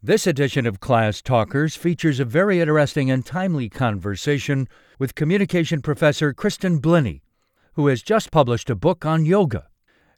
This 0.00 0.28
edition 0.28 0.64
of 0.64 0.78
Class 0.78 1.20
Talkers 1.20 1.74
features 1.74 2.20
a 2.20 2.24
very 2.24 2.60
interesting 2.60 3.10
and 3.10 3.26
timely 3.26 3.68
conversation 3.68 4.68
with 4.96 5.16
communication 5.16 5.82
professor 5.82 6.32
Kristen 6.32 6.78
Blinne, 6.78 7.20
who 7.72 7.88
has 7.88 8.00
just 8.00 8.30
published 8.30 8.70
a 8.70 8.76
book 8.76 9.04
on 9.04 9.26
yoga. 9.26 9.66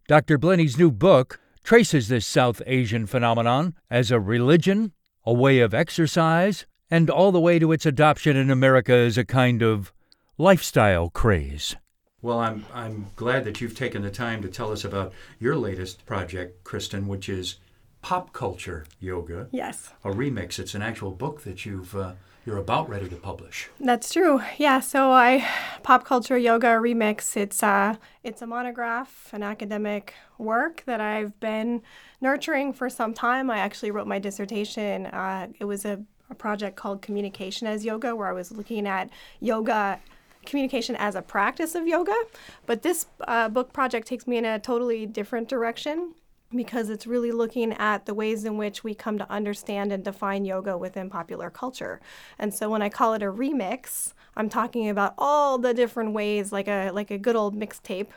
Dr. 0.06 0.36
Blinne's 0.36 0.76
new 0.76 0.90
book 0.90 1.40
traces 1.64 2.08
this 2.08 2.26
South 2.26 2.60
Asian 2.66 3.06
phenomenon 3.06 3.74
as 3.90 4.10
a 4.10 4.20
religion, 4.20 4.92
a 5.24 5.32
way 5.32 5.60
of 5.60 5.72
exercise, 5.72 6.66
and 6.90 7.08
all 7.08 7.32
the 7.32 7.40
way 7.40 7.58
to 7.58 7.72
its 7.72 7.86
adoption 7.86 8.36
in 8.36 8.50
America 8.50 8.92
as 8.92 9.16
a 9.16 9.24
kind 9.24 9.62
of 9.62 9.94
lifestyle 10.36 11.08
craze. 11.08 11.74
Well, 12.20 12.38
I'm, 12.38 12.66
I'm 12.74 13.06
glad 13.16 13.44
that 13.44 13.62
you've 13.62 13.78
taken 13.78 14.02
the 14.02 14.10
time 14.10 14.42
to 14.42 14.48
tell 14.48 14.72
us 14.72 14.84
about 14.84 15.14
your 15.38 15.56
latest 15.56 16.04
project, 16.04 16.64
Kristen, 16.64 17.08
which 17.08 17.30
is 17.30 17.56
Pop 18.02 18.32
Culture 18.32 18.86
Yoga. 18.98 19.48
Yes. 19.50 19.90
A 20.04 20.10
remix. 20.10 20.58
It's 20.58 20.74
an 20.74 20.82
actual 20.82 21.10
book 21.10 21.42
that 21.42 21.64
you've 21.64 21.94
uh, 21.94 22.12
you're 22.46 22.56
about 22.56 22.88
ready 22.88 23.08
to 23.08 23.16
publish. 23.16 23.68
That's 23.78 24.12
true. 24.12 24.40
Yeah. 24.56 24.80
So 24.80 25.12
I 25.12 25.46
Pop 25.82 26.04
Culture 26.04 26.38
Yoga 26.38 26.68
Remix. 26.68 27.36
It's 27.36 27.62
a 27.62 27.98
it's 28.24 28.42
a 28.42 28.46
monograph, 28.46 29.30
an 29.32 29.42
academic 29.42 30.14
work 30.38 30.82
that 30.86 31.00
I've 31.00 31.38
been 31.40 31.82
nurturing 32.20 32.72
for 32.72 32.88
some 32.88 33.12
time. 33.12 33.50
I 33.50 33.58
actually 33.58 33.90
wrote 33.90 34.06
my 34.06 34.18
dissertation. 34.18 35.06
Uh, 35.06 35.48
it 35.58 35.64
was 35.64 35.84
a, 35.84 36.02
a 36.30 36.34
project 36.34 36.76
called 36.76 37.02
Communication 37.02 37.66
as 37.66 37.84
Yoga, 37.84 38.16
where 38.16 38.28
I 38.28 38.32
was 38.32 38.50
looking 38.50 38.86
at 38.86 39.10
yoga 39.40 40.00
communication 40.46 40.96
as 40.96 41.14
a 41.14 41.22
practice 41.22 41.74
of 41.74 41.86
yoga. 41.86 42.16
But 42.64 42.80
this 42.80 43.06
uh, 43.28 43.50
book 43.50 43.74
project 43.74 44.08
takes 44.08 44.26
me 44.26 44.38
in 44.38 44.46
a 44.46 44.58
totally 44.58 45.04
different 45.04 45.48
direction 45.48 46.14
because 46.54 46.90
it's 46.90 47.06
really 47.06 47.30
looking 47.30 47.72
at 47.74 48.06
the 48.06 48.14
ways 48.14 48.44
in 48.44 48.56
which 48.56 48.82
we 48.82 48.94
come 48.94 49.18
to 49.18 49.30
understand 49.30 49.92
and 49.92 50.04
define 50.04 50.44
yoga 50.44 50.76
within 50.76 51.08
popular 51.08 51.50
culture. 51.50 52.00
And 52.38 52.52
so 52.52 52.68
when 52.68 52.82
I 52.82 52.88
call 52.88 53.14
it 53.14 53.22
a 53.22 53.26
remix, 53.26 54.12
I'm 54.36 54.48
talking 54.48 54.88
about 54.88 55.14
all 55.16 55.58
the 55.58 55.74
different 55.74 56.12
ways, 56.12 56.52
like 56.52 56.68
a 56.68 56.90
like 56.90 57.10
a 57.10 57.18
good 57.18 57.36
old 57.36 57.58
mixtape, 57.58 58.08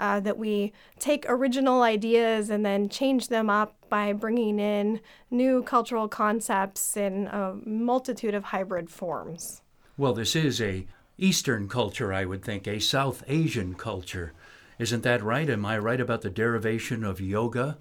uh, 0.00 0.20
that 0.20 0.38
we 0.38 0.72
take 0.98 1.24
original 1.28 1.82
ideas 1.82 2.50
and 2.50 2.64
then 2.64 2.88
change 2.88 3.28
them 3.28 3.50
up 3.50 3.74
by 3.88 4.12
bringing 4.12 4.58
in 4.58 5.00
new 5.30 5.62
cultural 5.62 6.08
concepts 6.08 6.96
in 6.96 7.26
a 7.28 7.54
multitude 7.64 8.34
of 8.34 8.44
hybrid 8.44 8.90
forms. 8.90 9.62
Well, 9.96 10.14
this 10.14 10.34
is 10.34 10.60
a 10.60 10.86
Eastern 11.16 11.68
culture, 11.68 12.12
I 12.12 12.24
would 12.24 12.42
think, 12.42 12.66
a 12.66 12.80
South 12.80 13.22
Asian 13.28 13.74
culture. 13.74 14.32
Isn't 14.78 15.02
that 15.02 15.22
right? 15.22 15.48
Am 15.48 15.64
I 15.64 15.78
right 15.78 16.00
about 16.00 16.22
the 16.22 16.30
derivation 16.30 17.04
of 17.04 17.20
yoga 17.20 17.78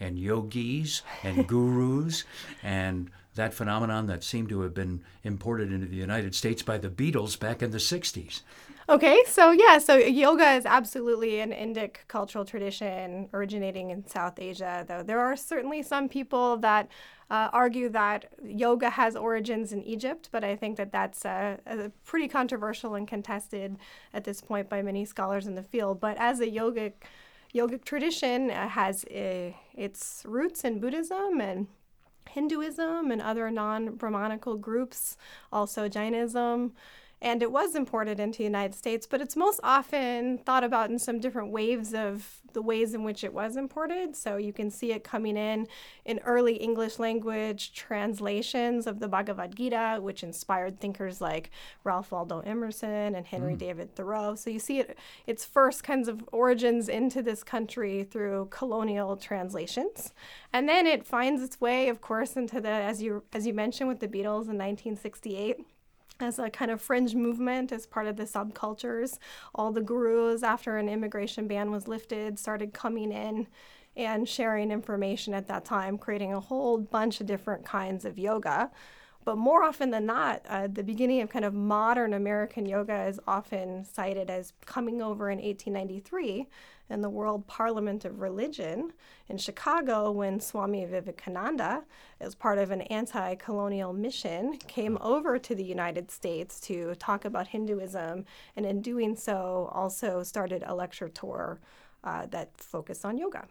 and 0.00 0.18
yogis 0.18 1.02
and 1.22 1.46
gurus 1.48 2.24
and 2.62 3.10
that 3.34 3.54
phenomenon 3.54 4.06
that 4.06 4.24
seemed 4.24 4.48
to 4.50 4.60
have 4.60 4.74
been 4.74 5.02
imported 5.22 5.72
into 5.72 5.86
the 5.86 5.96
United 5.96 6.34
States 6.34 6.62
by 6.62 6.78
the 6.78 6.90
Beatles 6.90 7.38
back 7.38 7.62
in 7.62 7.70
the 7.70 7.78
60s? 7.78 8.42
Okay, 8.88 9.22
so 9.28 9.52
yeah, 9.52 9.78
so 9.78 9.96
yoga 9.96 10.54
is 10.54 10.66
absolutely 10.66 11.38
an 11.38 11.52
Indic 11.52 11.98
cultural 12.08 12.44
tradition 12.44 13.28
originating 13.32 13.90
in 13.90 14.04
South 14.08 14.40
Asia, 14.40 14.84
though 14.88 15.04
there 15.04 15.20
are 15.20 15.36
certainly 15.36 15.82
some 15.82 16.08
people 16.08 16.56
that 16.56 16.88
uh, 17.30 17.48
argue 17.52 17.88
that 17.90 18.32
yoga 18.44 18.90
has 18.90 19.14
origins 19.14 19.72
in 19.72 19.84
Egypt, 19.84 20.30
but 20.32 20.42
I 20.42 20.56
think 20.56 20.76
that 20.78 20.90
that's 20.90 21.24
uh, 21.24 21.58
pretty 22.04 22.26
controversial 22.26 22.96
and 22.96 23.06
contested 23.06 23.76
at 24.12 24.24
this 24.24 24.40
point 24.40 24.68
by 24.68 24.82
many 24.82 25.04
scholars 25.04 25.46
in 25.46 25.54
the 25.54 25.62
field. 25.62 26.00
But 26.00 26.16
as 26.18 26.40
a 26.40 26.46
yogic 26.46 26.94
yogic 27.54 27.84
tradition 27.84 28.50
uh, 28.50 28.68
has 28.68 29.04
uh, 29.04 29.52
its 29.74 30.24
roots 30.26 30.64
in 30.64 30.80
Buddhism 30.80 31.40
and 31.40 31.68
Hinduism 32.28 33.12
and 33.12 33.22
other 33.22 33.48
non-Brahmanical 33.50 34.56
groups, 34.56 35.16
also 35.52 35.88
Jainism 35.88 36.72
and 37.22 37.40
it 37.40 37.52
was 37.52 37.76
imported 37.76 38.18
into 38.18 38.38
the 38.38 38.44
United 38.44 38.74
States, 38.74 39.06
but 39.06 39.20
it's 39.20 39.36
most 39.36 39.60
often 39.62 40.38
thought 40.38 40.64
about 40.64 40.90
in 40.90 40.98
some 40.98 41.20
different 41.20 41.52
waves 41.52 41.94
of 41.94 42.40
the 42.52 42.60
ways 42.60 42.94
in 42.94 43.04
which 43.04 43.22
it 43.22 43.32
was 43.32 43.56
imported. 43.56 44.16
So 44.16 44.36
you 44.36 44.52
can 44.52 44.72
see 44.72 44.90
it 44.90 45.04
coming 45.04 45.36
in 45.36 45.68
in 46.04 46.18
early 46.24 46.56
English 46.56 46.98
language 46.98 47.72
translations 47.74 48.88
of 48.88 48.98
the 48.98 49.06
Bhagavad 49.06 49.54
Gita, 49.54 50.00
which 50.02 50.24
inspired 50.24 50.80
thinkers 50.80 51.20
like 51.20 51.52
Ralph 51.84 52.10
Waldo 52.10 52.40
Emerson 52.40 53.14
and 53.14 53.24
Henry 53.24 53.54
mm. 53.54 53.58
David 53.58 53.94
Thoreau. 53.94 54.34
So 54.34 54.50
you 54.50 54.58
see 54.58 54.80
it 54.80 54.98
its 55.24 55.44
first 55.44 55.84
kinds 55.84 56.08
of 56.08 56.24
origins 56.32 56.88
into 56.88 57.22
this 57.22 57.44
country 57.44 58.02
through 58.02 58.48
colonial 58.50 59.16
translations. 59.16 60.12
And 60.52 60.68
then 60.68 60.88
it 60.88 61.06
finds 61.06 61.40
its 61.40 61.60
way, 61.60 61.88
of 61.88 62.00
course, 62.00 62.36
into 62.36 62.60
the 62.60 62.68
as 62.68 63.00
you 63.00 63.22
as 63.32 63.46
you 63.46 63.54
mentioned 63.54 63.88
with 63.88 64.00
the 64.00 64.08
Beatles 64.08 64.50
in 64.50 64.58
1968 64.58 65.64
as 66.22 66.38
a 66.38 66.48
kind 66.48 66.70
of 66.70 66.80
fringe 66.80 67.14
movement 67.14 67.72
as 67.72 67.86
part 67.86 68.06
of 68.06 68.16
the 68.16 68.24
subcultures. 68.24 69.18
All 69.54 69.72
the 69.72 69.80
gurus, 69.80 70.42
after 70.42 70.76
an 70.78 70.88
immigration 70.88 71.46
ban 71.46 71.70
was 71.70 71.88
lifted, 71.88 72.38
started 72.38 72.72
coming 72.72 73.12
in 73.12 73.46
and 73.96 74.28
sharing 74.28 74.70
information 74.70 75.34
at 75.34 75.48
that 75.48 75.64
time, 75.64 75.98
creating 75.98 76.32
a 76.32 76.40
whole 76.40 76.78
bunch 76.78 77.20
of 77.20 77.26
different 77.26 77.64
kinds 77.64 78.04
of 78.04 78.18
yoga. 78.18 78.70
But 79.24 79.38
more 79.38 79.62
often 79.62 79.90
than 79.90 80.06
not, 80.06 80.42
uh, 80.48 80.66
the 80.66 80.82
beginning 80.82 81.20
of 81.20 81.28
kind 81.28 81.44
of 81.44 81.54
modern 81.54 82.12
American 82.12 82.66
yoga 82.66 83.04
is 83.04 83.20
often 83.26 83.84
cited 83.84 84.30
as 84.30 84.52
coming 84.66 85.00
over 85.00 85.30
in 85.30 85.38
1893 85.38 86.48
in 86.92 87.00
the 87.00 87.10
World 87.10 87.46
Parliament 87.46 88.04
of 88.04 88.20
Religion 88.20 88.92
in 89.28 89.38
Chicago 89.38 90.10
when 90.10 90.38
Swami 90.38 90.84
Vivekananda, 90.84 91.82
as 92.20 92.34
part 92.34 92.58
of 92.58 92.70
an 92.70 92.82
anti 92.82 93.34
colonial 93.36 93.92
mission, 93.92 94.56
came 94.68 94.98
over 95.00 95.38
to 95.38 95.54
the 95.54 95.64
United 95.64 96.10
States 96.10 96.60
to 96.60 96.94
talk 96.96 97.24
about 97.24 97.48
Hinduism, 97.48 98.24
and 98.56 98.66
in 98.66 98.82
doing 98.82 99.16
so, 99.16 99.70
also 99.72 100.22
started 100.22 100.62
a 100.66 100.74
lecture 100.74 101.08
tour 101.08 101.60
uh, 102.04 102.26
that 102.26 102.50
focused 102.56 103.04
on 103.04 103.18
yoga, 103.18 103.46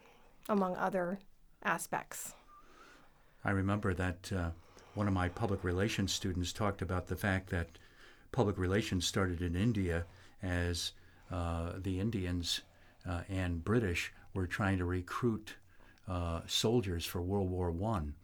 among 0.48 0.76
other 0.78 1.20
aspects. 1.64 2.36
I 3.44 3.52
remember 3.52 3.94
that. 3.94 4.32
Uh 4.32 4.52
one 4.94 5.08
of 5.08 5.14
my 5.14 5.30
public 5.30 5.64
relations 5.64 6.12
students 6.12 6.52
talked 6.52 6.82
about 6.82 7.08
the 7.08 7.16
fact 7.16 7.50
that 7.50 7.68
public 8.32 8.58
relations 8.58 9.06
started 9.06 9.42
in 9.42 9.56
India 9.56 10.06
as 10.44 10.92
uh, 11.32 11.74
the 11.78 12.00
Indians 12.00 12.62
uh, 13.08 13.22
and 13.30 13.64
British 13.64 14.12
were 14.34 14.48
trying 14.48 14.78
to 14.78 14.86
recruit 14.86 15.56
uh, 16.08 16.42
soldiers 16.48 17.06
for 17.06 17.22
World 17.22 17.50
War 17.50 17.72
One, 17.72 18.16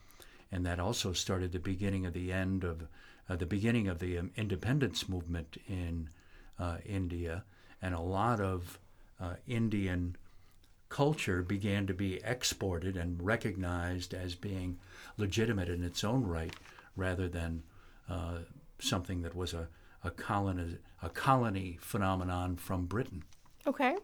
and 0.52 0.66
that 0.66 0.80
also 0.80 1.14
started 1.14 1.52
the 1.52 1.60
beginning 1.60 2.06
of 2.06 2.14
the 2.14 2.32
end 2.32 2.64
of 2.64 2.88
uh, 3.30 3.36
the 3.36 3.46
beginning 3.46 3.88
of 3.88 4.00
the 4.00 4.18
um, 4.18 4.32
independence 4.36 5.10
movement 5.10 5.58
in 5.68 6.10
uh, 6.60 6.78
India, 6.86 7.44
and 7.82 7.94
a 7.94 8.00
lot 8.00 8.40
of 8.40 8.80
uh, 9.20 9.34
Indian 9.48 10.16
culture 10.90 11.42
began 11.42 11.86
to 11.88 11.94
be 11.94 12.22
exported 12.24 12.96
and 12.96 13.22
recognized 13.22 14.14
as 14.14 14.36
being 14.36 14.78
legitimate 15.18 15.70
in 15.70 15.84
its 15.84 16.04
own 16.04 16.24
right 16.24 16.54
rather 16.96 17.28
than 17.28 17.64
uh, 18.10 18.40
something 18.80 19.22
that 19.22 19.36
was 19.36 19.54
a, 19.54 19.68
a, 20.04 20.12
colony, 20.12 20.78
a 21.04 21.10
colony 21.10 21.78
phenomenon 21.82 22.56
from 22.56 22.86
Britain. 22.86 23.24
Okay. 23.66 23.98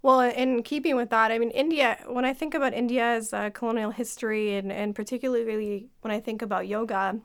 Well, 0.00 0.20
in 0.20 0.62
keeping 0.62 0.94
with 0.94 1.10
that, 1.10 1.32
I 1.32 1.38
mean, 1.38 1.50
India, 1.50 1.98
when 2.06 2.24
I 2.24 2.32
think 2.32 2.54
about 2.54 2.72
India's 2.72 3.32
uh, 3.32 3.50
colonial 3.50 3.90
history 3.90 4.56
and, 4.56 4.70
and 4.70 4.94
particularly 4.94 5.88
when 6.02 6.12
I 6.12 6.20
think 6.20 6.40
about 6.40 6.68
yoga, 6.68 7.18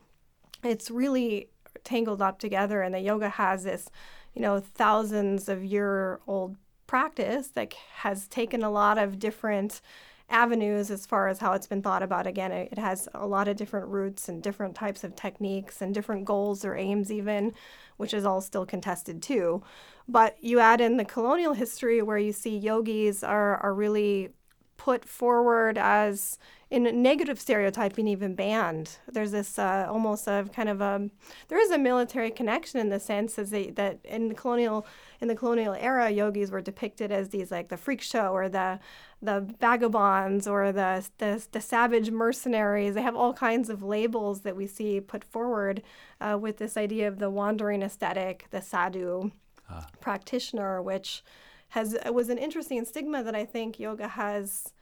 it's 0.63 0.89
really 0.89 1.49
tangled 1.83 2.21
up 2.21 2.39
together. 2.39 2.81
And 2.81 2.95
the 2.95 2.99
yoga 2.99 3.29
has 3.29 3.63
this, 3.63 3.89
you 4.33 4.41
know, 4.41 4.59
thousands 4.59 5.49
of 5.49 5.63
year 5.63 6.19
old 6.27 6.55
practice 6.87 7.49
that 7.49 7.73
has 7.97 8.27
taken 8.27 8.63
a 8.63 8.71
lot 8.71 8.97
of 8.97 9.19
different 9.19 9.81
avenues 10.29 10.89
as 10.89 11.05
far 11.05 11.27
as 11.27 11.39
how 11.39 11.53
it's 11.53 11.67
been 11.67 11.81
thought 11.81 12.03
about. 12.03 12.27
Again, 12.27 12.51
it, 12.51 12.77
has 12.77 13.07
a 13.13 13.27
lot 13.27 13.47
of 13.47 13.57
different 13.57 13.87
roots 13.87 14.29
and 14.29 14.41
different 14.41 14.75
types 14.75 15.03
of 15.03 15.15
techniques 15.15 15.81
and 15.81 15.93
different 15.93 16.25
goals 16.25 16.65
or 16.65 16.75
aims, 16.75 17.11
even, 17.11 17.53
which 17.97 18.13
is 18.13 18.25
all 18.25 18.41
still 18.41 18.65
contested 18.65 19.21
too. 19.21 19.63
But 20.07 20.37
you 20.41 20.59
add 20.59 20.81
in 20.81 20.97
the 20.97 21.05
colonial 21.05 21.53
history 21.53 22.01
where 22.01 22.17
you 22.17 22.33
see 22.33 22.57
yogis 22.57 23.23
are, 23.23 23.57
are 23.57 23.73
really 23.73 24.29
put 24.77 25.05
forward 25.05 25.77
as 25.77 26.37
in 26.73 27.03
negative 27.03 27.39
stereotyping 27.39 28.07
even 28.07 28.33
banned. 28.33 28.97
There's 29.07 29.29
this 29.29 29.59
uh, 29.59 29.85
almost 29.87 30.25
a 30.25 30.49
kind 30.51 30.67
of 30.67 30.81
a 30.81 31.07
there 31.47 31.61
is 31.61 31.69
a 31.69 31.77
military 31.77 32.31
connection 32.31 32.79
in 32.79 32.89
the 32.89 32.99
sense 32.99 33.37
as 33.37 33.51
they, 33.51 33.69
that 33.69 33.99
in 34.03 34.27
the 34.27 34.33
colonial 34.33 34.87
in 35.21 35.27
the 35.27 35.35
colonial 35.35 35.75
era, 35.75 36.09
yogis 36.09 36.49
were 36.49 36.61
depicted 36.61 37.11
as 37.11 37.29
these 37.29 37.51
like 37.51 37.69
the 37.69 37.77
freak 37.77 38.01
show 38.01 38.29
or 38.33 38.49
the 38.49 38.79
the 39.21 39.47
vagabonds 39.59 40.47
or 40.47 40.71
the, 40.71 41.07
the, 41.19 41.45
the 41.51 41.61
savage 41.61 42.09
mercenaries. 42.09 42.95
They 42.95 43.03
have 43.03 43.15
all 43.15 43.33
kinds 43.33 43.69
of 43.69 43.83
labels 43.83 44.41
that 44.41 44.55
we 44.55 44.65
see 44.65 44.99
put 44.99 45.23
forward 45.23 45.83
uh, 46.19 46.37
with 46.41 46.57
this 46.57 46.75
idea 46.75 47.07
of 47.07 47.19
the 47.19 47.29
wandering 47.29 47.83
ascetic, 47.83 48.47
the 48.49 48.61
sadhu 48.61 49.31
ah. 49.69 49.85
practitioner, 50.01 50.81
which 50.81 51.23
has 51.69 51.95
was 52.11 52.29
an 52.29 52.39
interesting 52.39 52.83
stigma 52.83 53.21
that 53.21 53.35
I 53.35 53.45
think 53.45 53.79
yoga 53.79 54.07
has 54.07 54.73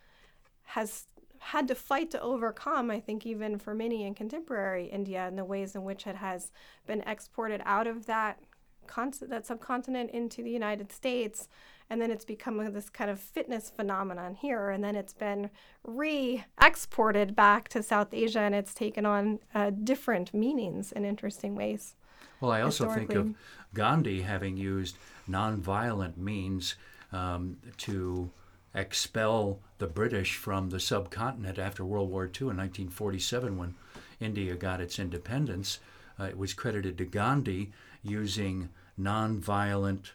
has 0.63 1.07
had 1.41 1.67
to 1.67 1.75
fight 1.75 2.11
to 2.11 2.21
overcome, 2.21 2.91
I 2.91 2.99
think, 2.99 3.25
even 3.25 3.57
for 3.57 3.73
many 3.73 4.05
in 4.05 4.13
contemporary 4.13 4.85
India, 4.85 5.25
and 5.25 5.37
the 5.37 5.43
ways 5.43 5.75
in 5.75 5.83
which 5.83 6.05
it 6.05 6.15
has 6.15 6.51
been 6.85 7.01
exported 7.01 7.61
out 7.65 7.87
of 7.87 8.05
that 8.05 8.39
con- 8.85 9.13
that 9.21 9.47
subcontinent 9.47 10.11
into 10.11 10.43
the 10.43 10.51
United 10.51 10.91
States, 10.91 11.49
and 11.89 11.99
then 11.99 12.11
it's 12.11 12.25
become 12.25 12.71
this 12.71 12.89
kind 12.89 13.09
of 13.09 13.19
fitness 13.19 13.71
phenomenon 13.71 14.35
here, 14.35 14.69
and 14.69 14.83
then 14.83 14.95
it's 14.95 15.13
been 15.13 15.49
re-exported 15.83 17.35
back 17.35 17.67
to 17.69 17.81
South 17.81 18.13
Asia, 18.13 18.41
and 18.41 18.53
it's 18.53 18.75
taken 18.75 19.05
on 19.07 19.39
uh, 19.55 19.71
different 19.71 20.33
meanings 20.35 20.91
in 20.91 21.05
interesting 21.05 21.55
ways. 21.55 21.95
Well, 22.39 22.51
I 22.51 22.61
also 22.61 22.87
think 22.89 23.13
of 23.13 23.33
Gandhi 23.73 24.21
having 24.21 24.57
used 24.57 24.95
nonviolent 25.27 26.17
means 26.17 26.75
um, 27.11 27.57
to 27.77 28.29
expel 28.73 29.59
the 29.77 29.87
British 29.87 30.35
from 30.35 30.69
the 30.69 30.79
subcontinent 30.79 31.59
after 31.59 31.83
World 31.83 32.09
War 32.09 32.25
II 32.25 32.49
in 32.49 32.57
1947 32.57 33.57
when 33.57 33.75
India 34.19 34.55
got 34.55 34.81
its 34.81 34.99
independence. 34.99 35.79
Uh, 36.19 36.25
it 36.25 36.37
was 36.37 36.53
credited 36.53 36.97
to 36.97 37.05
Gandhi 37.05 37.71
using 38.03 38.69
nonviolent 38.99 40.11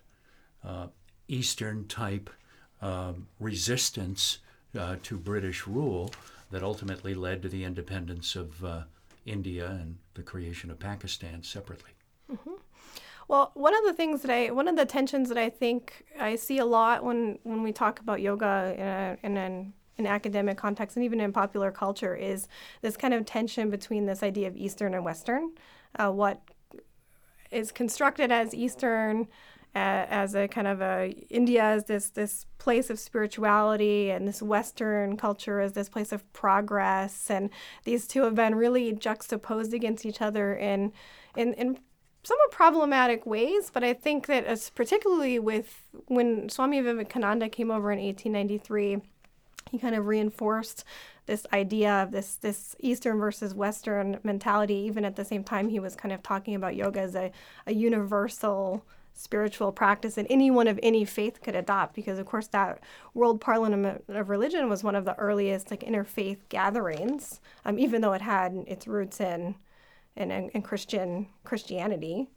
uh, 0.65 0.89
Eastern 1.29 1.87
type 1.87 2.31
uh, 2.81 3.13
resistance 3.41 4.39
to 5.03 5.17
British 5.17 5.67
rule 5.67 6.11
that 6.51 6.63
ultimately 6.63 7.15
led 7.15 7.43
to 7.43 7.49
the 7.49 7.65
independence 7.65 8.37
of 8.37 8.65
uh, 8.65 8.83
India 9.25 9.69
and 9.69 9.97
the 10.15 10.23
creation 10.23 10.71
of 10.71 10.79
Pakistan 10.79 11.43
separately. 11.43 11.96
Well, 13.29 13.51
one 13.55 13.75
of 13.75 13.85
the 13.85 13.93
things 13.93 14.23
that 14.23 14.31
I, 14.31 14.51
one 14.51 14.69
of 14.69 14.77
the 14.77 14.87
tensions 14.87 15.29
that 15.29 15.39
I 15.39 15.51
think 15.51 16.05
I 16.19 16.37
see 16.37 16.59
a 16.59 16.65
lot 16.65 17.03
when, 17.03 17.39
when 17.43 17.63
we 17.63 17.73
talk 17.73 18.01
about 18.01 18.21
yoga 18.21 19.17
in 19.23 19.37
an 19.37 19.73
in 19.99 20.07
academic 20.07 20.59
context 20.59 20.97
and 20.97 21.05
even 21.05 21.21
in 21.21 21.33
popular 21.33 21.71
culture 21.71 22.15
is 22.15 22.49
this 22.83 22.97
kind 22.97 23.15
of 23.15 23.25
tension 23.25 23.71
between 23.71 24.07
this 24.07 24.23
idea 24.23 24.47
of 24.47 24.57
Eastern 24.57 24.95
and 24.95 25.05
Western. 25.05 25.53
Uh, 25.99 26.11
what 26.11 26.43
is 27.51 27.73
constructed 27.73 28.31
as 28.31 28.55
Eastern, 28.55 29.27
uh, 29.75 30.05
as 30.09 30.35
a 30.35 30.49
kind 30.49 30.67
of 30.67 30.83
a 30.83 31.15
India 31.31 31.63
as 31.63 31.85
this 31.85 32.11
this 32.11 32.47
place 32.59 32.91
of 32.91 32.99
spirituality, 32.99 34.11
and 34.11 34.27
this 34.27 34.43
Western 34.43 35.17
culture 35.17 35.61
as 35.61 35.73
this 35.73 35.89
place 35.89 36.13
of 36.13 36.31
progress, 36.33 37.31
and 37.31 37.51
these 37.85 38.07
two 38.07 38.23
have 38.23 38.35
been 38.35 38.55
really 38.55 38.93
juxtaposed 38.93 39.73
against 39.73 40.05
each 40.05 40.21
other 40.21 40.55
in 40.55 40.93
in 41.37 41.53
in 41.55 41.79
somewhat 42.27 42.51
problematic 42.51 43.25
ways, 43.25 43.71
but 43.73 43.85
I 43.85 43.95
think 43.95 44.27
that 44.27 44.45
as 44.45 44.71
particularly 44.71 45.39
with 45.39 45.83
when 46.09 46.49
Swami 46.49 46.81
Vivekananda 46.81 47.49
came 47.49 47.71
over 47.71 47.93
in 47.93 48.01
1893, 48.01 49.01
he 49.71 49.79
kind 49.79 49.95
of 49.95 50.07
reinforced 50.07 50.85
this 51.27 51.47
idea 51.53 52.03
of 52.03 52.11
this 52.11 52.35
this 52.35 52.75
Eastern 52.81 53.19
versus 53.19 53.55
Western 53.55 54.19
mentality. 54.25 54.75
Even 54.75 55.05
at 55.05 55.15
the 55.15 55.25
same 55.25 55.45
time, 55.45 55.69
he 55.69 55.79
was 55.79 55.95
kind 55.95 56.13
of 56.13 56.21
talking 56.25 56.57
about 56.57 56.75
yoga 56.75 57.01
as 57.01 57.15
a, 57.15 57.31
a 57.65 57.73
universal 57.73 58.85
spiritual 59.13 59.71
practice 59.71 60.17
that 60.17 60.27
anyone 60.29 60.67
of 60.67 60.81
any 60.83 61.05
faith 61.05 61.41
could 61.41 61.57
adopt 61.57 61.95
because 61.95 62.19
of 62.19 62.27
course 62.27 62.49
that 62.49 62.79
world 63.15 63.41
parliament 63.41 64.05
of 64.09 64.29
religion 64.29 64.69
was 64.69 64.85
one 64.85 64.95
of 64.95 65.07
the 65.07 65.15
earliest 65.17 65.71
like 65.71 65.81
interfaith 65.81 66.37
gatherings 66.51 67.41
um, 67.65 67.79
even 67.79 68.03
though 68.03 68.13
it 68.13 68.21
had 68.21 68.53
its 68.67 68.87
roots 68.87 69.19
in 69.19 69.55
and, 70.17 70.33
and, 70.33 70.51
and 70.55 70.65
Christian 70.65 71.29
Christianity, 71.45 72.29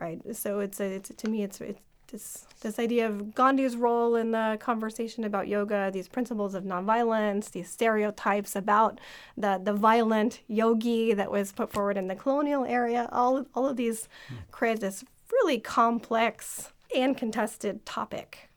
right? 0.00 0.20
So 0.34 0.60
it's 0.60 0.80
a, 0.80 0.84
it's 0.84 1.10
to 1.14 1.28
me 1.28 1.42
it's 1.42 1.60
it's 1.60 1.80
this 2.10 2.46
this 2.60 2.78
idea 2.78 3.06
of 3.08 3.34
Gandhi's 3.34 3.76
role 3.76 4.16
in 4.16 4.32
the 4.32 4.58
conversation 4.60 5.24
about 5.24 5.48
yoga, 5.48 5.90
these 5.92 6.08
principles 6.08 6.54
of 6.54 6.64
nonviolence, 6.64 7.50
these 7.50 7.70
stereotypes 7.70 8.54
about 8.54 9.00
the 9.36 9.60
the 9.62 9.72
violent 9.72 10.40
yogi 10.46 11.14
that 11.14 11.30
was 11.30 11.52
put 11.52 11.72
forward 11.72 11.96
in 11.96 12.08
the 12.08 12.14
colonial 12.14 12.64
area. 12.64 13.08
All 13.10 13.46
all 13.54 13.66
of 13.66 13.76
these 13.76 14.08
create 14.50 14.80
this 14.80 15.04
really 15.32 15.58
complex 15.58 16.72
and 16.94 17.16
contested 17.16 17.84
topic. 17.86 18.50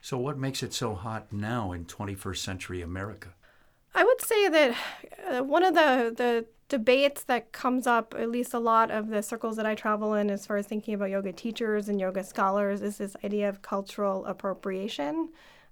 So, 0.00 0.18
what 0.18 0.38
makes 0.38 0.62
it 0.62 0.72
so 0.72 0.94
hot 0.94 1.32
now 1.32 1.72
in 1.72 1.84
21st 1.84 2.38
century 2.38 2.82
America? 2.82 3.28
I 3.94 4.04
would 4.04 4.20
say 4.20 4.48
that 4.48 4.76
uh, 5.30 5.44
one 5.44 5.62
of 5.62 5.74
the, 5.74 6.12
the 6.16 6.46
debates 6.72 7.24
that 7.24 7.52
comes 7.52 7.86
up, 7.86 8.14
at 8.18 8.30
least 8.30 8.54
a 8.54 8.58
lot 8.58 8.90
of 8.90 9.08
the 9.08 9.22
circles 9.22 9.56
that 9.56 9.66
I 9.66 9.74
travel 9.74 10.14
in, 10.14 10.30
as 10.30 10.46
far 10.46 10.56
as 10.56 10.66
thinking 10.66 10.94
about 10.94 11.10
yoga 11.10 11.30
teachers 11.30 11.90
and 11.90 12.00
yoga 12.00 12.24
scholars, 12.24 12.80
is 12.80 12.96
this 12.96 13.14
idea 13.22 13.46
of 13.50 13.60
cultural 13.60 14.24
appropriation. 14.24 15.28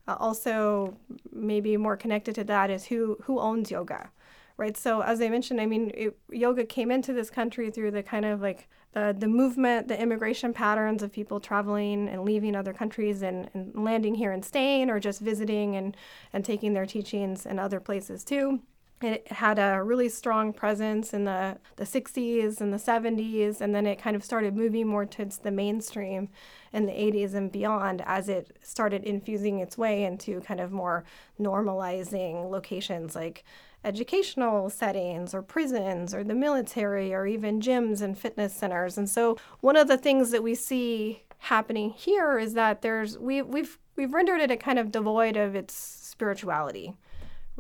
Uh, 0.07 0.17
also, 0.19 0.95
maybe 1.33 1.79
more 1.79 1.97
connected 1.97 2.35
to 2.35 2.45
that 2.45 2.69
is 2.69 2.85
who 2.85 3.17
who 3.25 3.41
owns 3.41 3.71
yoga, 3.71 4.11
right? 4.59 4.77
So 4.77 5.01
as 5.01 5.23
I 5.23 5.31
mentioned, 5.31 5.59
I 5.59 5.65
mean, 5.65 5.91
it, 5.95 6.19
yoga 6.31 6.67
came 6.67 6.91
into 6.91 7.15
this 7.15 7.31
country 7.31 7.71
through 7.71 7.93
the 7.93 8.03
kind 8.03 8.27
of 8.27 8.43
like 8.43 8.69
the 8.93 9.17
the 9.19 9.29
movement, 9.29 9.89
the 9.89 9.99
immigration 9.99 10.53
patterns 10.53 11.03
of 11.03 11.11
people 11.13 11.41
traveling 11.41 12.11
and 12.11 12.25
leaving 12.25 12.55
other 12.55 12.75
countries 12.75 13.23
and, 13.23 13.49
and 13.55 13.73
landing 13.75 14.17
here 14.17 14.33
and 14.33 14.45
staying, 14.45 14.91
or 14.91 15.01
just 15.01 15.21
visiting 15.23 15.77
and 15.77 15.97
and 16.35 16.45
taking 16.45 16.75
their 16.75 16.87
teachings 16.87 17.47
in 17.47 17.59
other 17.59 17.81
places 17.81 18.23
too. 18.23 18.61
It 19.03 19.33
had 19.33 19.59
a 19.59 19.83
really 19.83 20.11
strong 20.11 20.53
presence 20.53 21.15
in 21.15 21.25
the, 21.25 21.57
the 21.77 21.85
60s 21.85 22.61
and 22.61 22.71
the 22.71 22.77
70s, 22.77 23.63
and 23.63 23.75
then 23.75 23.87
it 23.87 23.99
kind 23.99 24.15
of 24.15 24.23
started 24.23 24.55
moving 24.55 24.87
more 24.87 25.07
towards 25.07 25.39
the 25.39 25.51
mainstream 25.51 26.29
in 26.71 26.85
the 26.85 26.93
80s 26.93 27.33
and 27.33 27.51
beyond 27.51 28.03
as 28.05 28.29
it 28.29 28.59
started 28.63 29.03
infusing 29.05 29.59
its 29.59 29.79
way 29.79 30.05
into 30.05 30.43
kind 30.43 30.61
of 30.61 30.71
more 30.71 31.05
normalizing 31.41 32.51
locations 32.51 33.15
like 33.15 33.43
educational 33.85 34.69
settings 34.69 35.33
or 35.33 35.41
prisons 35.41 36.15
or 36.15 36.23
the 36.23 36.35
military 36.35 37.15
or 37.15 37.27
even 37.27 37.59
gyms 37.59 38.03
and 38.03 38.19
fitness 38.19 38.55
centers. 38.55 38.99
And 38.99 39.09
so 39.09 39.39
one 39.61 39.77
of 39.77 39.89
the 39.89 39.97
things 39.97 40.31
that 40.31 40.43
we 40.43 40.55
see 40.55 41.23
happening 41.39 41.91
here 41.91 42.39
is 42.39 42.53
that 42.53 42.83
there's 42.83 43.17
we 43.17 43.41
we've 43.41 43.79
we've 43.97 44.13
rendered 44.13 44.43
it 44.43 44.51
a 44.51 44.57
kind 44.59 44.79
of 44.79 44.93
devoid 44.93 45.39
of 45.39 45.55
its 45.55 45.73
spirituality 45.75 46.93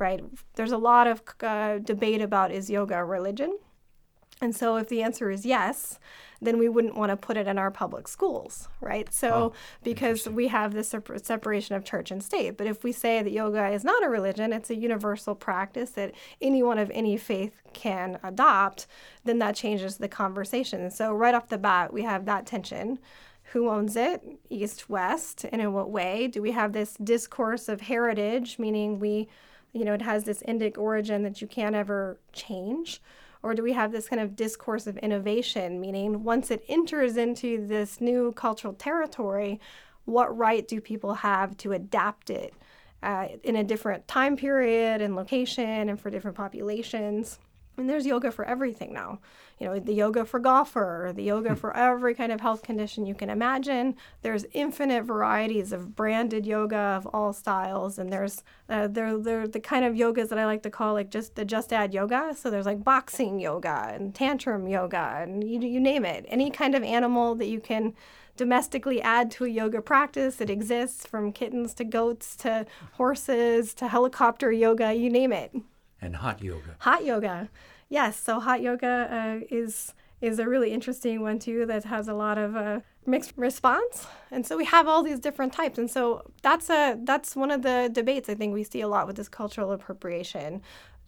right? 0.00 0.24
There's 0.54 0.72
a 0.72 0.78
lot 0.78 1.06
of 1.06 1.22
uh, 1.40 1.78
debate 1.78 2.22
about 2.22 2.50
is 2.50 2.70
yoga 2.70 2.98
a 2.98 3.04
religion? 3.04 3.58
And 4.42 4.56
so 4.56 4.76
if 4.76 4.88
the 4.88 5.02
answer 5.02 5.30
is 5.30 5.44
yes, 5.44 5.98
then 6.40 6.58
we 6.58 6.68
wouldn't 6.68 6.96
want 6.96 7.10
to 7.10 7.16
put 7.16 7.36
it 7.36 7.46
in 7.46 7.58
our 7.58 7.70
public 7.70 8.08
schools, 8.08 8.68
right? 8.80 9.12
So 9.12 9.28
oh, 9.28 9.52
because 9.82 10.26
we 10.26 10.48
have 10.48 10.72
this 10.72 10.94
separation 11.22 11.76
of 11.76 11.84
church 11.84 12.10
and 12.10 12.22
state. 12.22 12.56
But 12.56 12.66
if 12.66 12.82
we 12.82 12.92
say 12.92 13.22
that 13.22 13.30
yoga 13.30 13.68
is 13.68 13.84
not 13.84 14.02
a 14.02 14.08
religion, 14.08 14.54
it's 14.54 14.70
a 14.70 14.74
universal 14.74 15.34
practice 15.34 15.90
that 15.90 16.12
anyone 16.40 16.78
of 16.78 16.90
any 16.94 17.18
faith 17.18 17.60
can 17.74 18.18
adopt, 18.22 18.86
then 19.24 19.38
that 19.40 19.54
changes 19.54 19.98
the 19.98 20.08
conversation. 20.08 20.90
So 20.90 21.12
right 21.12 21.34
off 21.34 21.50
the 21.50 21.58
bat, 21.58 21.92
we 21.92 22.02
have 22.02 22.24
that 22.24 22.46
tension 22.46 22.98
who 23.52 23.68
owns 23.68 23.96
it, 23.96 24.22
east, 24.48 24.88
west, 24.88 25.44
and 25.52 25.60
in 25.60 25.72
what 25.72 25.90
way? 25.90 26.28
Do 26.28 26.40
we 26.40 26.52
have 26.52 26.72
this 26.72 26.94
discourse 27.02 27.68
of 27.68 27.82
heritage, 27.82 28.58
meaning 28.58 29.00
we 29.00 29.28
you 29.72 29.84
know, 29.84 29.94
it 29.94 30.02
has 30.02 30.24
this 30.24 30.42
Indic 30.42 30.78
origin 30.78 31.22
that 31.22 31.40
you 31.40 31.46
can't 31.46 31.74
ever 31.74 32.18
change? 32.32 33.00
Or 33.42 33.54
do 33.54 33.62
we 33.62 33.72
have 33.72 33.92
this 33.92 34.08
kind 34.08 34.20
of 34.20 34.36
discourse 34.36 34.86
of 34.86 34.98
innovation, 34.98 35.80
meaning 35.80 36.24
once 36.24 36.50
it 36.50 36.64
enters 36.68 37.16
into 37.16 37.66
this 37.66 38.00
new 38.00 38.32
cultural 38.32 38.74
territory, 38.74 39.60
what 40.04 40.36
right 40.36 40.66
do 40.66 40.80
people 40.80 41.14
have 41.14 41.56
to 41.58 41.72
adapt 41.72 42.30
it 42.30 42.52
uh, 43.02 43.28
in 43.42 43.56
a 43.56 43.64
different 43.64 44.06
time 44.08 44.36
period 44.36 45.00
and 45.00 45.16
location 45.16 45.88
and 45.88 45.98
for 45.98 46.10
different 46.10 46.36
populations? 46.36 47.38
And 47.80 47.88
there's 47.88 48.06
yoga 48.06 48.30
for 48.30 48.44
everything 48.44 48.92
now. 48.92 49.20
You 49.58 49.66
know, 49.66 49.78
the 49.78 49.92
yoga 49.92 50.24
for 50.24 50.38
golfer, 50.38 51.12
the 51.14 51.22
yoga 51.22 51.50
hmm. 51.50 51.54
for 51.54 51.76
every 51.76 52.14
kind 52.14 52.32
of 52.32 52.40
health 52.40 52.62
condition 52.62 53.06
you 53.06 53.14
can 53.14 53.30
imagine. 53.30 53.96
There's 54.22 54.44
infinite 54.52 55.04
varieties 55.04 55.72
of 55.72 55.96
branded 55.96 56.46
yoga 56.46 56.76
of 56.76 57.06
all 57.06 57.32
styles, 57.32 57.98
and 57.98 58.12
there's 58.12 58.42
uh, 58.68 58.88
they're, 58.88 59.18
they're 59.18 59.48
the 59.48 59.60
kind 59.60 59.84
of 59.84 59.94
yogas 59.94 60.28
that 60.28 60.38
I 60.38 60.46
like 60.46 60.62
to 60.62 60.70
call 60.70 60.94
like 60.94 61.10
just 61.10 61.34
the 61.34 61.44
just 61.44 61.72
add 61.72 61.92
yoga. 61.92 62.34
So 62.36 62.50
there's 62.50 62.66
like 62.66 62.84
boxing 62.84 63.40
yoga 63.40 63.90
and 63.94 64.14
tantrum 64.14 64.68
yoga, 64.68 65.18
and 65.22 65.42
you 65.42 65.60
you 65.60 65.80
name 65.80 66.04
it. 66.04 66.24
Any 66.28 66.50
kind 66.50 66.74
of 66.74 66.82
animal 66.82 67.34
that 67.36 67.46
you 67.46 67.60
can 67.60 67.94
domestically 68.36 69.02
add 69.02 69.30
to 69.30 69.44
a 69.44 69.48
yoga 69.48 69.82
practice. 69.82 70.40
It 70.40 70.48
exists 70.48 71.06
from 71.06 71.32
kittens 71.32 71.74
to 71.74 71.84
goats 71.84 72.36
to 72.36 72.64
horses 72.92 73.74
to 73.74 73.88
helicopter 73.88 74.50
yoga, 74.50 74.94
you 74.94 75.10
name 75.10 75.32
it 75.32 75.54
and 76.02 76.16
hot 76.16 76.42
yoga. 76.42 76.76
Hot 76.80 77.04
yoga, 77.04 77.48
yes. 77.88 78.18
So 78.18 78.40
hot 78.40 78.62
yoga 78.62 79.40
uh, 79.42 79.46
is 79.50 79.94
is 80.20 80.38
a 80.38 80.48
really 80.48 80.72
interesting 80.72 81.22
one 81.22 81.38
too 81.38 81.66
that 81.66 81.84
has 81.84 82.08
a 82.08 82.14
lot 82.14 82.36
of 82.36 82.54
uh, 82.54 82.80
mixed 83.06 83.32
response 83.36 84.06
and 84.30 84.46
so 84.46 84.56
we 84.56 84.66
have 84.66 84.86
all 84.86 85.02
these 85.02 85.18
different 85.18 85.52
types 85.52 85.78
and 85.78 85.90
so 85.90 86.22
that's 86.42 86.68
a 86.68 86.98
that's 87.04 87.34
one 87.34 87.50
of 87.50 87.62
the 87.62 87.88
debates 87.92 88.28
i 88.28 88.34
think 88.34 88.52
we 88.52 88.62
see 88.62 88.82
a 88.82 88.88
lot 88.88 89.06
with 89.06 89.16
this 89.16 89.28
cultural 89.28 89.72
appropriation 89.72 90.60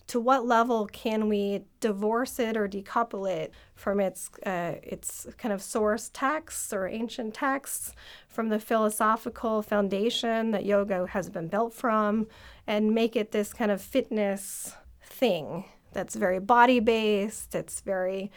to 0.06 0.18
what 0.18 0.46
level 0.46 0.87
can 0.87 1.28
we 1.28 1.62
divorce 1.80 2.38
it 2.38 2.56
or 2.56 2.68
decouple 2.68 3.30
it 3.30 3.52
from 3.75 4.00
its 4.00 4.30
uh, 4.44 4.75
its 4.82 5.26
kind 5.38 5.52
of 5.52 5.62
source 5.62 6.11
texts 6.12 6.72
or 6.72 6.88
ancient 6.88 7.34
texts 7.34 7.94
from 8.28 8.49
the 8.49 8.58
philosophical 8.58 9.62
foundation 9.62 10.50
that 10.50 10.64
yoga 10.64 11.06
has 11.06 11.30
been 11.30 11.49
built 11.49 11.72
from 11.72 12.26
and 12.66 12.94
make 12.94 13.14
it 13.16 13.32
this 13.32 13.52
kind 13.52 13.70
of 13.70 13.80
fitness 13.80 14.75
thing 15.12 15.64
that's 15.92 16.14
very 16.16 16.38
body 16.40 16.81
based, 16.81 17.54
it's 17.54 17.81
very 17.81 18.31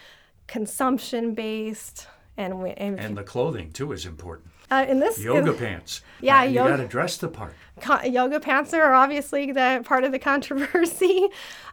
consumption 0.47 1.33
based, 1.33 2.07
and, 2.37 2.61
we, 2.61 2.71
and, 2.71 2.99
And 2.99 3.17
the 3.17 3.23
clothing 3.23 3.71
too 3.71 3.91
is 3.93 4.05
important. 4.05 4.49
uh, 4.71 4.85
in 4.87 4.99
this 4.99 5.17
Yoga 5.19 5.53
pants. 5.53 6.01
Yeah, 6.21 6.39
Uh, 6.41 6.43
you 6.43 6.55
got 6.55 6.77
to 6.77 6.87
dress 6.87 7.17
the 7.17 7.27
part. 7.29 7.53
Yoga 8.05 8.39
pants 8.39 8.73
are 8.73 8.93
obviously 8.93 9.51
the 9.51 9.81
part 9.85 10.03
of 10.03 10.11
the 10.11 10.19
controversy. 10.31 11.27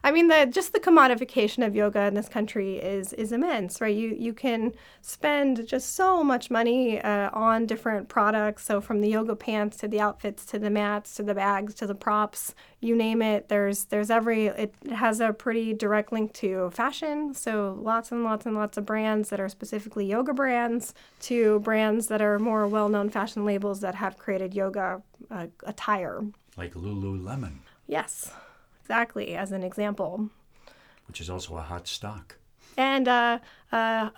I 0.04 0.11
mean, 0.11 0.28
the 0.28 0.47
just 0.50 0.73
the 0.73 0.80
commodification 0.80 1.64
of 1.64 1.76
yoga 1.76 2.02
in 2.02 2.14
this 2.14 2.28
country 2.28 2.76
is 2.78 3.12
is 3.12 3.30
immense, 3.32 3.80
right? 3.80 3.94
You 3.94 4.09
you 4.18 4.32
can 4.32 4.73
spend 5.00 5.66
just 5.66 5.94
so 5.94 6.25
much 6.25 6.50
money 6.50 7.00
uh, 7.00 7.30
on 7.32 7.66
different 7.66 8.09
products. 8.09 8.64
So 8.64 8.80
from 8.80 9.00
the 9.00 9.09
yoga 9.09 9.37
pants 9.37 9.76
to 9.78 9.88
the 9.88 10.00
outfits 10.00 10.44
to 10.47 10.59
the 10.59 10.71
mats 10.71 11.14
to 11.16 11.23
the 11.23 11.35
bags 11.35 11.75
to 11.75 11.87
the 11.87 11.94
props, 11.94 12.54
you 12.80 12.97
name 12.97 13.23
it. 13.23 13.49
There's 13.49 13.85
there's 13.85 14.11
every 14.11 14.47
it 14.47 14.75
has 14.90 15.21
a 15.21 15.32
pretty 15.32 15.73
direct 15.73 16.12
link 16.12 16.32
to 16.35 16.71
fashion. 16.71 17.32
So 17.32 17.78
lots 17.80 18.11
and 18.11 18.25
lots 18.25 18.44
and 18.44 18.56
lots 18.56 18.76
of 18.76 18.85
brands 18.85 19.30
that 19.30 19.40
are 19.40 19.49
specifically 19.49 20.06
yoga 20.06 20.35
brands 20.35 20.94
to 21.21 21.61
brands 21.61 22.09
that 22.09 22.21
are 22.21 22.40
more 22.40 22.66
well-known 22.66 23.09
fashion 23.11 23.44
labels 23.44 23.80
that 23.80 23.94
have 23.94 24.18
created 24.18 24.52
yoga 24.54 25.00
uh, 25.31 25.47
attire. 25.64 26.25
Like 26.57 26.75
Lululemon, 26.75 27.59
Yes, 27.87 28.31
exactly. 28.81 29.35
As 29.37 29.52
an 29.52 29.62
example. 29.62 30.29
which 31.09 31.21
is 31.21 31.29
also 31.31 31.57
a 31.57 31.62
hot 31.62 31.87
stock. 31.88 32.37
and 32.76 33.07
uh, 33.09 33.38
uh, 33.71 34.09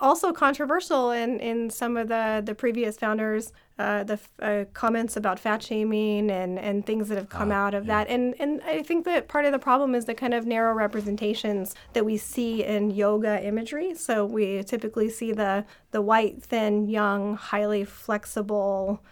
also 0.00 0.32
controversial 0.32 1.10
in, 1.10 1.40
in 1.40 1.70
some 1.70 1.96
of 1.96 2.06
the, 2.08 2.40
the 2.44 2.54
previous 2.54 2.96
founders, 2.96 3.52
uh, 3.80 4.04
the 4.04 4.18
uh, 4.40 4.64
comments 4.74 5.16
about 5.16 5.40
fat 5.40 5.60
shaming 5.62 6.30
and, 6.30 6.58
and 6.58 6.86
things 6.86 7.08
that 7.08 7.16
have 7.18 7.28
come 7.30 7.50
Ah, 7.50 7.54
out 7.66 7.74
of 7.74 7.86
yeah. 7.86 8.04
that. 8.04 8.10
And, 8.12 8.34
and 8.38 8.60
I 8.62 8.82
think 8.82 9.04
that 9.06 9.26
part 9.26 9.44
of 9.44 9.50
the 9.52 9.58
problem 9.58 9.94
is 9.96 10.04
the 10.04 10.14
kind 10.14 10.34
of 10.34 10.46
narrow 10.46 10.72
representations 10.74 11.74
that 11.94 12.04
we 12.04 12.16
see 12.16 12.62
in 12.62 12.90
yoga 12.90 13.44
imagery. 13.44 13.94
So 13.94 14.24
we 14.24 14.62
typically 14.62 15.08
see 15.08 15.32
the, 15.32 15.64
the 15.90 16.02
white, 16.02 16.42
thin, 16.42 16.88
young, 16.88 17.34
highly 17.36 17.84
flexible, 17.84 19.02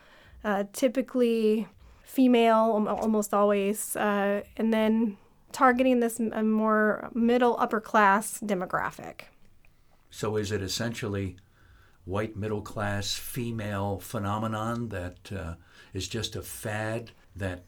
uh, 0.44 0.64
typically 0.72 1.66
female 2.02 2.86
almost 2.88 3.34
always, 3.34 3.96
uh, 3.96 4.42
and 4.56 4.72
then 4.72 5.16
targeting 5.52 6.00
this 6.00 6.20
m- 6.20 6.32
a 6.32 6.42
more 6.42 7.10
middle 7.14 7.56
upper 7.58 7.80
class 7.80 8.40
demographic. 8.40 9.22
So 10.10 10.36
is 10.36 10.52
it 10.52 10.62
essentially 10.62 11.36
white 12.04 12.36
middle 12.36 12.62
class 12.62 13.14
female 13.14 13.98
phenomenon 13.98 14.88
that 14.88 15.30
uh, 15.32 15.54
is 15.92 16.08
just 16.08 16.36
a 16.36 16.42
fad 16.42 17.10
that 17.36 17.64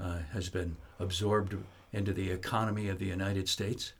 uh, 0.00 0.18
has 0.32 0.48
been 0.48 0.76
absorbed 0.98 1.56
into 1.92 2.12
the 2.12 2.30
economy 2.30 2.88
of 2.88 2.98
the 2.98 3.06
United 3.06 3.48
States? 3.48 3.92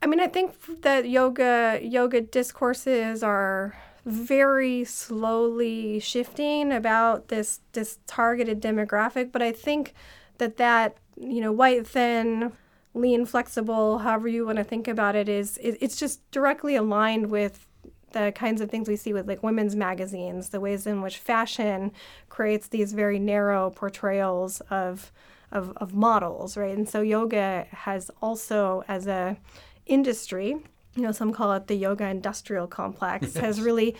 I 0.00 0.06
mean, 0.06 0.20
I 0.20 0.28
think 0.28 0.82
that 0.82 1.08
yoga 1.08 1.80
yoga 1.82 2.20
discourses 2.20 3.22
are 3.22 3.76
very 4.04 4.84
slowly 4.84 6.00
shifting 6.00 6.72
about 6.72 7.28
this 7.28 7.60
this 7.72 7.98
targeted 8.06 8.60
demographic, 8.60 9.32
but 9.32 9.42
I 9.42 9.52
think 9.52 9.94
that 10.38 10.56
that 10.56 10.96
you 11.16 11.40
know 11.40 11.52
white 11.52 11.86
thin, 11.86 12.52
lean, 12.94 13.26
flexible, 13.26 13.98
however 13.98 14.28
you 14.28 14.46
want 14.46 14.58
to 14.58 14.64
think 14.64 14.88
about 14.88 15.14
it, 15.14 15.28
is 15.28 15.58
it, 15.58 15.78
it's 15.80 15.96
just 15.96 16.28
directly 16.30 16.76
aligned 16.76 17.30
with 17.30 17.66
the 18.12 18.32
kinds 18.32 18.60
of 18.60 18.70
things 18.70 18.88
we 18.88 18.96
see 18.96 19.12
with 19.12 19.26
like 19.26 19.42
women's 19.42 19.74
magazines, 19.74 20.50
the 20.50 20.60
ways 20.60 20.86
in 20.86 21.00
which 21.02 21.18
fashion 21.18 21.92
creates 22.28 22.68
these 22.68 22.92
very 22.92 23.18
narrow 23.18 23.70
portrayals 23.70 24.60
of 24.62 25.12
of, 25.50 25.76
of 25.76 25.94
models, 25.94 26.56
right? 26.56 26.76
And 26.76 26.88
so 26.88 27.02
yoga 27.02 27.66
has 27.70 28.10
also 28.22 28.84
as 28.88 29.06
a 29.06 29.36
industry, 29.86 30.56
you 30.94 31.02
know, 31.02 31.12
some 31.12 31.32
call 31.32 31.52
it 31.52 31.66
the 31.66 31.74
yoga 31.74 32.06
industrial 32.06 32.66
complex, 32.66 33.34
has 33.36 33.60
really 33.60 33.96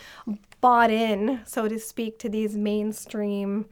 bought 0.61 0.91
in, 0.91 1.41
so 1.45 1.69
to 1.69 1.79
speak, 1.79 2.19
to 2.21 2.29
these 2.29 2.57
mainstream 2.57 3.67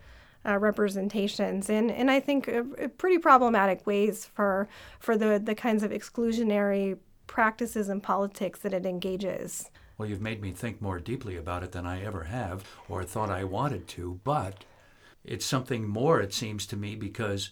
uh, 0.47 0.57
representations, 0.59 1.69
and 1.69 1.91
and 1.91 2.11
I 2.11 2.21
think 2.21 2.49
uh, 2.49 2.63
uh, 2.83 2.89
pretty 2.89 3.19
problematic 3.19 3.87
ways 3.87 4.25
for 4.25 4.69
for 4.99 5.17
the 5.17 5.39
the 5.39 5.55
kinds 5.55 5.83
of 5.83 5.91
exclusionary 5.91 6.99
practices 7.27 7.89
and 7.89 8.03
politics 8.03 8.61
that 8.61 8.73
it 8.73 8.87
engages. 8.87 9.71
Well, 9.99 10.09
you've 10.09 10.23
made 10.23 10.41
me 10.41 10.53
think 10.53 10.81
more 10.81 10.99
deeply 10.99 11.37
about 11.37 11.63
it 11.63 11.73
than 11.73 11.87
I 11.87 12.03
ever 12.03 12.25
have 12.25 12.65
or 12.89 13.05
thought 13.05 13.29
I 13.29 13.45
wanted 13.45 13.87
to, 13.89 14.19
but 14.25 14.65
it's 15.25 15.45
something 15.45 15.87
more, 15.87 16.21
it 16.21 16.33
seems 16.33 16.67
to 16.69 16.77
me, 16.77 16.97
because 16.97 17.51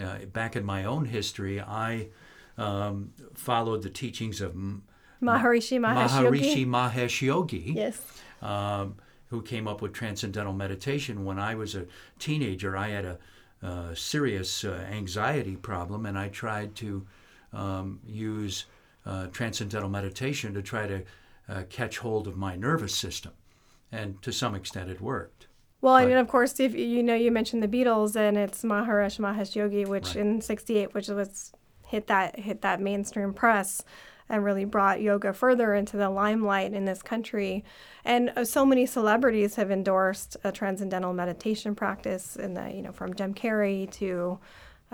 uh, 0.00 0.20
back 0.32 0.56
in 0.56 0.64
my 0.64 0.84
own 0.84 1.04
history, 1.04 1.60
I 1.60 2.08
um, 2.56 3.12
followed 3.34 3.82
the 3.82 3.90
teachings 3.90 4.40
of 4.40 4.54
Maharishi 5.22 5.78
Mahesh 5.78 6.22
Yogi. 6.22 6.40
Maharishi 6.40 6.66
Mahesh 6.66 7.20
Yogi. 7.22 7.72
Yes. 7.76 8.00
um, 8.42 8.96
who 9.28 9.40
came 9.42 9.68
up 9.68 9.80
with 9.80 9.92
transcendental 9.92 10.52
meditation. 10.52 11.24
When 11.24 11.38
I 11.38 11.54
was 11.54 11.76
a 11.76 11.86
teenager, 12.18 12.76
I 12.76 12.88
had 12.88 13.04
a, 13.04 13.18
uh 13.62 13.94
serious 13.94 14.64
uh, 14.64 14.84
anxiety 14.90 15.54
problem, 15.54 16.06
and 16.06 16.18
I 16.18 16.28
tried 16.28 16.74
to 16.76 17.06
um, 17.52 18.00
use 18.06 18.64
uh, 19.06 19.26
transcendental 19.28 19.88
meditation 19.90 20.52
to 20.54 20.62
try 20.62 20.86
to 20.86 21.02
uh, 21.48 21.62
catch 21.68 21.98
hold 21.98 22.26
of 22.26 22.36
my 22.36 22.56
nervous 22.56 22.94
system. 22.94 23.32
And 23.92 24.20
to 24.22 24.32
some 24.32 24.54
extent, 24.54 24.88
it 24.90 25.00
worked. 25.00 25.46
Well, 25.80 25.94
Right. 25.94 26.08
and 26.08 26.18
of 26.18 26.28
course, 26.28 26.58
if 26.60 26.74
you 26.74 27.02
know, 27.02 27.14
you 27.14 27.30
mentioned 27.30 27.62
the 27.62 27.68
Beatles, 27.68 28.16
and 28.16 28.36
it's 28.36 28.62
Maharishi 28.62 29.20
Mahesh 29.20 29.54
Yogi, 29.54 29.84
which 29.84 30.08
Right. 30.08 30.16
in 30.16 30.40
'68, 30.40 30.92
which 30.94 31.08
was 31.08 31.52
hit 31.86 32.06
that 32.08 32.38
hit 32.38 32.62
that 32.62 32.80
mainstream 32.80 33.32
press, 33.32 33.82
and 34.30 34.44
really 34.44 34.64
brought 34.64 35.02
yoga 35.02 35.32
further 35.32 35.74
into 35.74 35.96
the 35.96 36.08
limelight 36.08 36.72
in 36.72 36.84
this 36.84 37.02
country. 37.02 37.64
And 38.04 38.32
uh, 38.36 38.44
so 38.44 38.64
many 38.64 38.86
celebrities 38.86 39.56
have 39.56 39.70
endorsed 39.70 40.36
a 40.44 40.52
transcendental 40.52 41.12
meditation 41.12 41.74
practice, 41.74 42.36
and 42.36 42.56
the 42.56 42.70
you 42.70 42.82
know 42.82 42.92
from 42.92 43.12
Jim 43.14 43.34
Carrey 43.34 43.90
to 43.92 44.38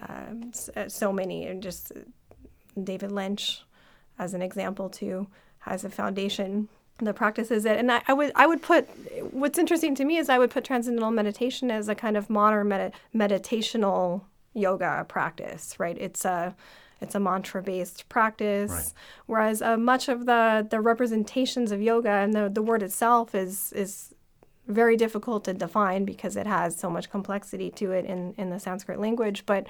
um, 0.09 0.53
uh, 0.75 0.89
so 0.89 1.13
many, 1.13 1.47
and 1.47 1.63
just 1.63 1.93
David 2.83 3.13
Lynch, 3.13 3.63
as 4.19 4.35
an 4.35 4.43
example, 4.43 4.89
too, 4.89 5.29
has 5.61 5.85
a 5.85 5.91
foundation 5.91 6.69
that 6.99 7.15
practices 7.15 7.67
it. 7.67 7.79
And 7.79 7.93
I, 7.93 8.03
I 8.09 8.15
would 8.15 8.33
I 8.35 8.47
would 8.47 8.63
put 8.63 8.89
what's 9.33 9.59
interesting 9.59 9.95
to 9.97 10.05
me 10.05 10.17
is 10.17 10.29
I 10.29 10.39
would 10.39 10.51
put 10.51 10.65
transcendental 10.65 11.11
meditation 11.11 11.71
as 11.71 11.89
a 11.89 11.95
kind 11.95 12.17
of 12.17 12.31
modern 12.31 12.69
medi- 12.69 12.95
meditational 13.15 14.23
yoga 14.55 15.05
practice, 15.07 15.79
right? 15.79 15.99
It's 15.99 16.25
a 16.25 16.57
it's 17.01 17.15
a 17.15 17.21
mantra 17.21 17.63
based 17.63 18.09
practice, 18.09 18.71
Right. 18.71 18.93
whereas 19.27 19.63
uh, 19.63 19.77
much 19.77 20.09
of 20.09 20.27
the 20.27 20.67
the 20.69 20.81
representations 20.81 21.73
of 21.73 21.81
yoga 21.83 22.11
and 22.11 22.33
the 22.35 22.49
the 22.49 22.63
word 22.63 22.83
itself 22.83 23.35
is 23.35 23.73
is 23.73 24.13
very 24.69 24.97
difficult 24.97 25.45
to 25.45 25.55
define 25.55 26.05
because 26.05 26.35
it 26.37 26.45
has 26.45 26.77
so 26.77 26.91
much 26.91 27.09
complexity 27.09 27.71
to 27.71 27.93
it 27.93 28.05
in, 28.05 28.35
in 28.37 28.51
the 28.51 28.59
Sanskrit 28.59 28.99
language. 28.99 29.47
But 29.47 29.65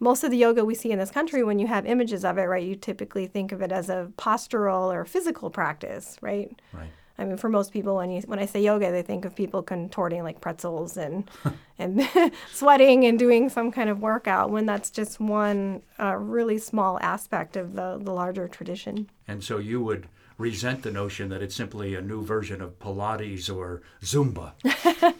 most 0.00 0.24
of 0.24 0.32
the 0.32 0.36
yoga 0.36 0.64
we 0.64 0.74
see 0.74 0.90
in 0.90 0.98
this 0.98 1.12
country, 1.12 1.44
when 1.44 1.60
you 1.60 1.68
have 1.68 1.86
images 1.86 2.24
of 2.24 2.36
it, 2.36 2.42
right, 2.42 2.66
you 2.66 2.74
typically 2.74 3.28
think 3.28 3.52
of 3.52 3.62
it 3.62 3.70
as 3.70 3.88
a 3.88 4.10
postural 4.18 4.92
or 4.92 5.04
physical 5.04 5.50
practice, 5.50 6.16
right? 6.20 6.60
Right. 6.72 6.90
I 7.20 7.24
mean, 7.24 7.36
for 7.36 7.48
most 7.48 7.72
people, 7.72 7.96
when 7.96 8.10
you 8.10 8.22
when 8.22 8.38
I 8.38 8.46
say 8.46 8.62
yoga, 8.62 8.90
they 8.90 9.02
think 9.02 9.24
of 9.24 9.36
people 9.36 9.62
contorting 9.62 10.22
like 10.22 10.40
pretzels 10.40 10.96
and 10.96 11.30
and 11.78 12.08
sweating 12.52 13.04
and 13.04 13.18
doing 13.18 13.48
some 13.48 13.70
kind 13.70 13.90
of 13.90 14.00
workout. 14.00 14.50
When 14.50 14.66
that's 14.66 14.90
just 14.90 15.20
one 15.20 15.82
uh, 16.00 16.16
really 16.16 16.58
small 16.58 16.98
aspect 17.00 17.56
of 17.56 17.74
the 17.74 17.98
the 18.02 18.12
larger 18.12 18.48
tradition. 18.48 19.10
And 19.28 19.44
so 19.44 19.58
you 19.58 19.82
would 19.82 20.08
resent 20.38 20.82
the 20.82 20.90
notion 20.90 21.28
that 21.28 21.42
it's 21.42 21.54
simply 21.54 21.94
a 21.94 22.00
new 22.00 22.24
version 22.24 22.62
of 22.62 22.78
Pilates 22.78 23.54
or 23.54 23.82
Zumba. 24.02 24.52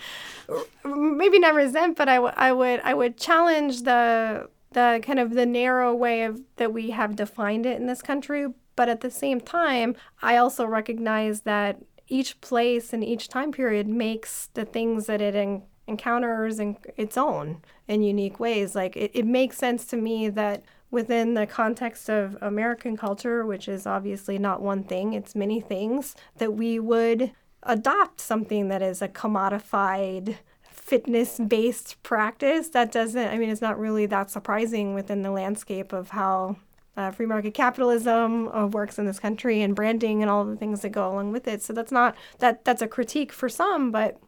maybe 0.85 1.39
not 1.39 1.55
resent, 1.55 1.97
but 1.97 2.09
I, 2.09 2.17
w- 2.17 2.35
I 2.37 2.53
would 2.53 2.81
I 2.83 2.95
would 2.95 3.17
challenge 3.17 3.83
the 3.83 4.49
the 4.73 5.01
kind 5.03 5.19
of 5.19 5.35
the 5.35 5.47
narrow 5.47 5.95
way 5.95 6.23
of 6.25 6.41
that 6.57 6.73
we 6.73 6.91
have 6.91 7.17
defined 7.17 7.67
it 7.67 7.79
in 7.79 7.87
this 7.87 8.03
country. 8.03 8.47
But 8.77 8.89
at 8.89 9.03
the 9.03 9.11
same 9.11 9.41
time, 9.41 9.95
I 10.23 10.39
also 10.39 10.65
recognize 10.65 11.43
that 11.43 11.83
each 12.11 12.41
place 12.41 12.93
and 12.93 13.03
each 13.03 13.29
time 13.29 13.53
period 13.53 13.89
makes 13.89 14.49
the 14.55 14.65
things 14.65 15.07
that 15.07 15.23
it 15.23 15.35
en- 15.35 15.63
encounters 15.87 16.61
in 16.61 16.77
its 16.97 17.17
own 17.17 17.63
in 17.89 18.03
unique 18.03 18.39
ways. 18.39 18.75
Like 18.75 18.97
it, 18.97 19.11
it 19.15 19.27
makes 19.27 19.57
sense 19.57 19.87
to 19.87 19.97
me 19.97 20.29
that 20.29 20.63
within 20.91 21.35
the 21.35 21.47
context 21.47 22.11
of 22.11 22.37
American 22.43 22.97
culture, 22.97 23.47
which 23.47 23.69
is 23.69 23.87
obviously 23.87 24.39
not 24.39 24.61
one 24.61 24.83
thing, 24.83 25.13
it's 25.15 25.35
many 25.35 25.61
things, 25.61 26.17
that 26.39 26.55
we 26.55 26.79
would 26.79 27.33
adopt 27.63 28.21
something 28.21 28.69
that 28.69 28.83
is 28.83 29.01
a 29.03 29.09
commodified 29.09 30.37
fitness 30.63 31.39
based 31.39 32.03
practice 32.03 32.71
that 32.71 32.91
doesn't 32.91 33.29
i 33.29 33.37
mean 33.37 33.51
it's 33.51 33.61
not 33.61 33.79
really 33.79 34.07
that 34.07 34.29
surprising 34.31 34.93
within 34.95 35.23
the 35.23 35.31
landscape 35.31 35.93
of 35.93 36.09
how 36.09 36.57
uh, 36.97 37.11
free 37.11 37.27
market 37.27 37.55
capitalism 37.55 38.49
uh, 38.49 38.67
works 38.67 38.99
in 38.99 39.07
this 39.07 39.19
country 39.19 39.63
and 39.63 39.75
branding 39.75 40.23
and 40.23 40.31
all 40.31 40.45
the 40.45 40.57
things 40.57 40.81
that 40.83 40.91
go 40.91 41.09
along 41.11 41.33
with 41.33 41.47
it 41.49 41.63
so 41.63 41.73
that's 41.73 41.93
not 41.93 42.17
that 42.39 42.65
that's 42.65 42.83
a 42.83 42.89
critique 42.89 43.33
for 43.33 43.49
some 43.49 43.91
but 43.91 44.19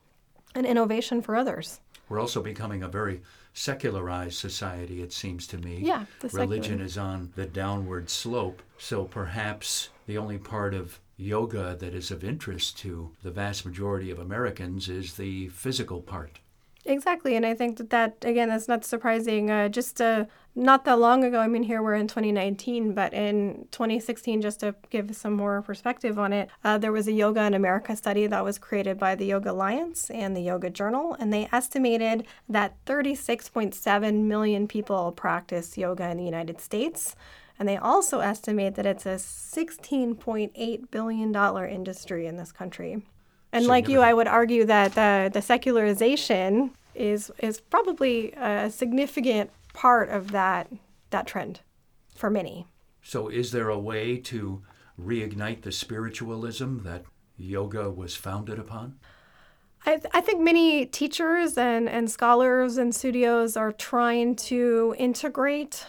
an 0.55 0.65
innovation 0.65 1.21
for 1.23 1.37
others 1.37 1.81
We're 2.09 2.21
also 2.21 2.43
becoming 2.43 2.83
a 2.83 2.89
very 2.89 3.23
secularized 3.55 4.39
society, 4.39 5.03
it 5.03 5.13
seems 5.13 5.47
to 5.49 5.59
me. 5.59 5.81
Yeah, 5.83 6.05
the 6.21 6.29
Religion 6.29 6.81
is 6.81 6.97
on 6.99 7.33
the 7.37 7.47
downward 7.47 8.09
slope. 8.11 8.63
So 8.79 9.05
perhaps 9.05 9.91
the 10.07 10.19
only 10.19 10.39
part 10.39 10.75
of 10.75 11.01
yoga 11.17 11.77
that 11.79 11.95
is 11.95 12.11
of 12.11 12.25
interest 12.25 12.79
to 12.79 13.13
the 13.23 13.31
vast 13.31 13.65
majority 13.65 14.11
of 14.11 14.19
Americans 14.19 14.89
is 14.89 15.15
the 15.15 15.49
physical 15.49 16.01
part. 16.01 16.41
Exactly, 16.85 17.37
and 17.37 17.47
I 17.47 17.55
think 17.55 17.77
that 17.77 17.91
that 17.91 18.17
again, 18.23 18.49
that's 18.49 18.67
not 18.67 18.85
surprising. 18.85 19.51
Uh, 19.53 19.69
just 19.69 20.01
uh, 20.01 20.25
not 20.57 20.85
that 20.85 20.99
long 20.99 21.23
ago, 21.23 21.39
I 21.39 21.47
mean, 21.47 21.63
here 21.63 21.81
we're 21.81 21.95
in 21.95 22.09
2019, 22.09 22.93
but 22.93 23.15
in 23.15 23.69
2016, 23.71 24.43
just 24.43 24.61
to 24.61 24.75
give 24.91 25.15
some 25.15 25.35
more 25.35 25.63
perspective 25.63 26.19
on 26.19 26.33
it, 26.33 26.51
uh, 26.65 26.79
there 26.79 26.91
was 26.91 27.07
a 27.07 27.13
Yoga 27.13 27.45
in 27.45 27.55
America 27.55 27.95
study 27.95 28.27
that 28.27 28.45
was 28.45 28.59
created 28.59 28.99
by 28.99 29.15
the 29.15 29.27
Yoga 29.27 29.53
Alliance 29.53 30.11
and 30.11 30.37
the 30.37 30.41
Yoga 30.41 30.71
Journal, 30.71 31.17
and 31.21 31.33
they 31.33 31.49
estimated 31.53 32.27
that 32.49 32.75
36.7 32.85 34.25
million 34.25 34.67
people 34.67 35.13
practice 35.13 35.79
yoga 35.79 36.11
in 36.11 36.17
the 36.17 36.25
United 36.25 36.61
States. 36.61 37.15
And 37.59 37.69
they 37.69 37.77
also 37.77 38.19
estimate 38.21 38.75
that 38.75 38.87
it's 38.87 39.07
a 39.07 39.17
$16.8 39.17 40.91
billion 40.91 41.69
industry 41.71 42.27
in 42.27 42.37
this 42.37 42.51
country. 42.51 43.03
And 43.53 43.67
like 43.67 43.89
you, 43.89 44.01
I 44.01 44.15
would 44.15 44.29
argue 44.29 44.65
that 44.65 44.95
the, 44.95 45.31
the 45.33 45.43
secularization 45.43 46.71
is 46.95 47.31
is 47.39 47.61
probably 47.61 48.33
a 48.33 48.71
significant 48.71 49.51
part 49.73 50.09
of 50.11 50.33
that 50.33 50.71
that 51.11 51.27
trend 51.27 51.61
for 52.15 52.31
many. 52.31 52.67
So 53.03 53.29
is 53.29 53.53
there 53.53 53.69
a 53.69 53.79
way 53.79 54.17
to 54.19 54.63
reignite 55.01 55.63
the 55.63 55.73
spiritualism 55.73 56.79
that 56.85 57.05
yoga 57.37 57.91
was 57.91 58.15
founded 58.15 58.59
upon? 58.59 58.99
I, 59.85 59.97
th- 59.97 60.07
I 60.15 60.21
think 60.21 60.41
many 60.41 60.87
teachers 60.87 61.59
and, 61.59 61.89
and 61.89 62.09
scholars 62.09 62.79
and 62.79 62.95
studios 62.95 63.57
are 63.57 63.73
trying 63.73 64.37
to 64.37 64.95
integrate 64.97 65.85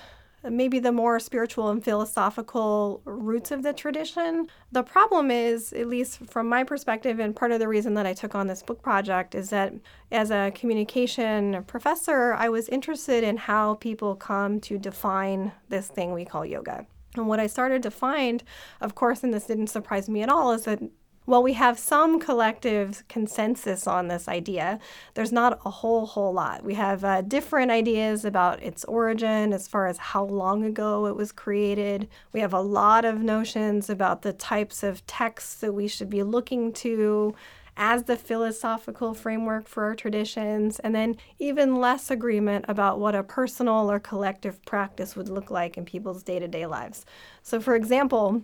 maybe 0.49 0.79
the 0.79 0.91
more 0.91 1.19
spiritual 1.19 1.69
and 1.69 1.83
philosophical 1.83 3.01
roots 3.05 3.51
of 3.51 3.63
the 3.63 3.73
tradition. 3.73 4.47
The 4.71 4.83
problem 4.83 5.31
is, 5.31 5.73
at 5.73 5.87
least 5.87 6.19
from 6.29 6.49
my 6.49 6.63
perspective, 6.63 7.19
and 7.19 7.35
part 7.35 7.51
of 7.51 7.59
the 7.59 7.67
reason 7.67 7.93
that 7.93 8.05
I 8.05 8.13
took 8.13 8.35
on 8.35 8.47
this 8.47 8.63
book 8.63 8.81
project 8.81 9.35
is 9.35 9.49
that 9.49 9.73
as 10.11 10.31
a 10.31 10.51
communication 10.55 11.63
professor, 11.65 12.33
I 12.33 12.49
was 12.49 12.69
interested 12.69 13.23
in 13.23 13.37
how 13.37 13.75
people 13.75 14.15
come 14.15 14.59
to 14.61 14.77
define 14.77 15.51
this 15.69 15.87
thing 15.87 16.13
we 16.13 16.25
call 16.25 16.45
yoga. 16.45 16.85
And 17.15 17.27
what 17.27 17.39
I 17.39 17.47
started 17.47 17.83
to 17.83 17.91
find, 17.91 18.43
of 18.81 18.95
course, 18.95 19.23
and 19.23 19.33
this 19.33 19.45
didn't 19.45 19.67
surprise 19.67 20.09
me 20.09 20.23
at 20.23 20.29
all, 20.29 20.51
is 20.51 20.63
that 20.63 20.81
while 21.25 21.41
we 21.41 21.53
have 21.53 21.79
some 21.79 22.19
collective 22.19 23.03
consensus 23.07 23.87
on 23.87 24.07
this 24.07 24.27
idea, 24.27 24.79
there's 25.13 25.31
not 25.31 25.59
a 25.65 25.69
whole, 25.69 26.05
whole 26.05 26.33
lot. 26.33 26.63
We 26.63 26.73
have 26.73 27.03
uh, 27.03 27.21
different 27.21 27.71
ideas 27.71 28.25
about 28.25 28.61
its 28.61 28.83
origin 28.85 29.53
as 29.53 29.67
far 29.67 29.87
as 29.87 29.97
how 29.97 30.25
long 30.25 30.63
ago 30.63 31.05
it 31.05 31.15
was 31.15 31.31
created. 31.31 32.07
We 32.33 32.41
have 32.41 32.53
a 32.53 32.61
lot 32.61 33.05
of 33.05 33.21
notions 33.21 33.89
about 33.89 34.21
the 34.21 34.33
types 34.33 34.83
of 34.83 35.05
texts 35.07 35.55
that 35.55 35.73
we 35.73 35.87
should 35.87 36.09
be 36.09 36.23
looking 36.23 36.73
to 36.73 37.35
as 37.75 38.03
the 38.03 38.15
philosophical 38.15 39.13
framework 39.13 39.67
for 39.67 39.83
our 39.85 39.95
traditions, 39.95 40.79
and 40.79 40.93
then 40.93 41.15
even 41.39 41.75
less 41.75 42.11
agreement 42.11 42.65
about 42.67 42.99
what 42.99 43.15
a 43.15 43.23
personal 43.23 43.89
or 43.89 43.99
collective 43.99 44.63
practice 44.65 45.15
would 45.15 45.29
look 45.29 45.49
like 45.49 45.77
in 45.77 45.85
people's 45.85 46.23
day 46.23 46.37
to 46.37 46.47
day 46.47 46.65
lives. 46.65 47.05
So, 47.41 47.59
for 47.59 47.75
example, 47.75 48.43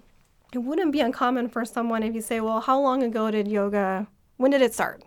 it 0.54 0.60
wouldn't 0.60 0.92
be 0.92 1.02
uncommon 1.02 1.50
for 1.50 1.66
someone 1.66 2.04
if 2.04 2.16
you 2.16 2.22
say, 2.22 2.40
Well, 2.40 2.60
how 2.60 2.80
long 2.80 3.04
ago 3.04 3.32
did 3.32 3.48
yoga, 3.48 4.08
when 4.38 4.52
did 4.52 4.62
it 4.62 4.74
start? 4.74 5.04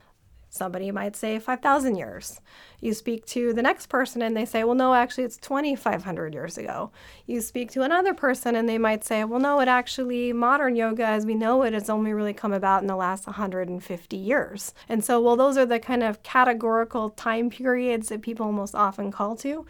Somebody 0.55 0.91
might 0.91 1.17
say 1.17 1.39
5,000 1.39 1.97
years. 1.97 2.39
You 2.79 2.93
speak 2.93 3.25
to 3.29 3.55
the 3.55 3.63
next 3.63 3.87
person 3.87 4.21
and 4.21 4.37
they 4.37 4.45
say, 4.45 4.65
well, 4.65 4.75
no, 4.75 4.93
actually, 4.93 5.25
it's 5.25 5.39
2,500 5.39 6.35
years 6.35 6.59
ago. 6.59 6.93
You 7.25 7.41
speak 7.41 7.71
to 7.71 7.85
another 7.85 8.13
person 8.13 8.55
and 8.55 8.69
they 8.69 8.77
might 8.77 9.03
say, 9.03 9.25
well, 9.25 9.41
no, 9.41 9.61
it 9.61 9.69
actually, 9.69 10.31
modern 10.35 10.77
yoga 10.77 11.07
as 11.07 11.25
we 11.25 11.35
know 11.35 11.63
it 11.63 11.73
has 11.73 11.89
only 11.89 12.13
really 12.13 12.35
come 12.35 12.53
about 12.53 12.83
in 12.83 12.87
the 12.87 12.97
last 12.97 13.27
150 13.27 14.17
years. 14.19 14.75
And 14.91 15.02
so, 15.02 15.23
well, 15.23 15.37
those 15.37 15.57
are 15.57 15.65
the 15.65 15.78
kind 15.78 16.02
of 16.02 16.23
categorical 16.23 17.09
time 17.09 17.49
periods 17.49 18.11
that 18.11 18.21
people 18.21 18.52
most 18.52 18.75
often 18.75 19.11
call 19.11 19.37
to. 19.37 19.65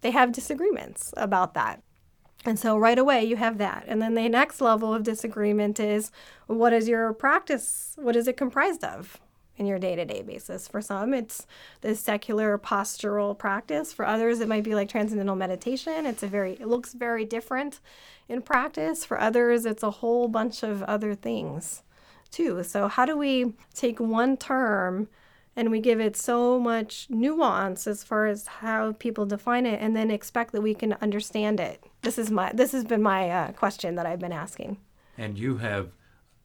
They 0.00 0.12
have 0.12 0.30
disagreements 0.30 1.12
about 1.16 1.54
that. 1.54 1.82
And 2.44 2.58
so 2.58 2.76
right 2.78 2.98
away 2.98 3.24
you 3.24 3.36
have 3.36 3.58
that. 3.58 3.84
And 3.86 4.00
then 4.00 4.14
the 4.14 4.28
next 4.28 4.60
level 4.60 4.94
of 4.94 5.02
disagreement 5.02 5.78
is 5.78 6.10
what 6.46 6.72
is 6.72 6.88
your 6.88 7.12
practice? 7.12 7.94
What 7.96 8.16
is 8.16 8.26
it 8.26 8.36
comprised 8.36 8.84
of? 8.84 9.20
in 9.60 9.66
your 9.66 9.78
day-to-day 9.78 10.22
basis. 10.22 10.66
For 10.66 10.80
some, 10.80 11.12
it's 11.12 11.46
the 11.82 11.94
secular 11.94 12.56
postural 12.56 13.36
practice. 13.36 13.92
For 13.92 14.06
others, 14.06 14.40
it 14.40 14.48
might 14.48 14.64
be 14.64 14.74
like 14.74 14.88
transcendental 14.88 15.36
meditation. 15.36 16.06
It's 16.06 16.22
a 16.22 16.26
very 16.26 16.54
it 16.54 16.66
looks 16.66 16.94
very 16.94 17.26
different 17.26 17.78
in 18.26 18.40
practice. 18.40 19.04
For 19.04 19.20
others, 19.20 19.66
it's 19.66 19.82
a 19.82 19.90
whole 19.90 20.28
bunch 20.28 20.62
of 20.62 20.82
other 20.84 21.14
things 21.14 21.82
too. 22.30 22.62
So 22.62 22.88
how 22.88 23.04
do 23.04 23.18
we 23.18 23.52
take 23.74 24.00
one 24.00 24.38
term 24.38 25.08
and 25.56 25.70
we 25.70 25.80
give 25.80 26.00
it 26.00 26.16
so 26.16 26.58
much 26.58 27.06
nuance 27.10 27.86
as 27.86 28.04
far 28.04 28.26
as 28.26 28.46
how 28.46 28.92
people 28.92 29.26
define 29.26 29.66
it 29.66 29.80
and 29.80 29.96
then 29.96 30.10
expect 30.10 30.52
that 30.52 30.60
we 30.60 30.74
can 30.74 30.94
understand 31.00 31.60
it? 31.60 31.82
This 32.02 32.18
is 32.18 32.30
my 32.30 32.52
this 32.52 32.72
has 32.72 32.84
been 32.84 33.02
my 33.02 33.30
uh, 33.30 33.52
question 33.52 33.94
that 33.96 34.06
I've 34.06 34.20
been 34.20 34.32
asking. 34.32 34.78
And 35.18 35.38
you 35.38 35.58
have 35.58 35.90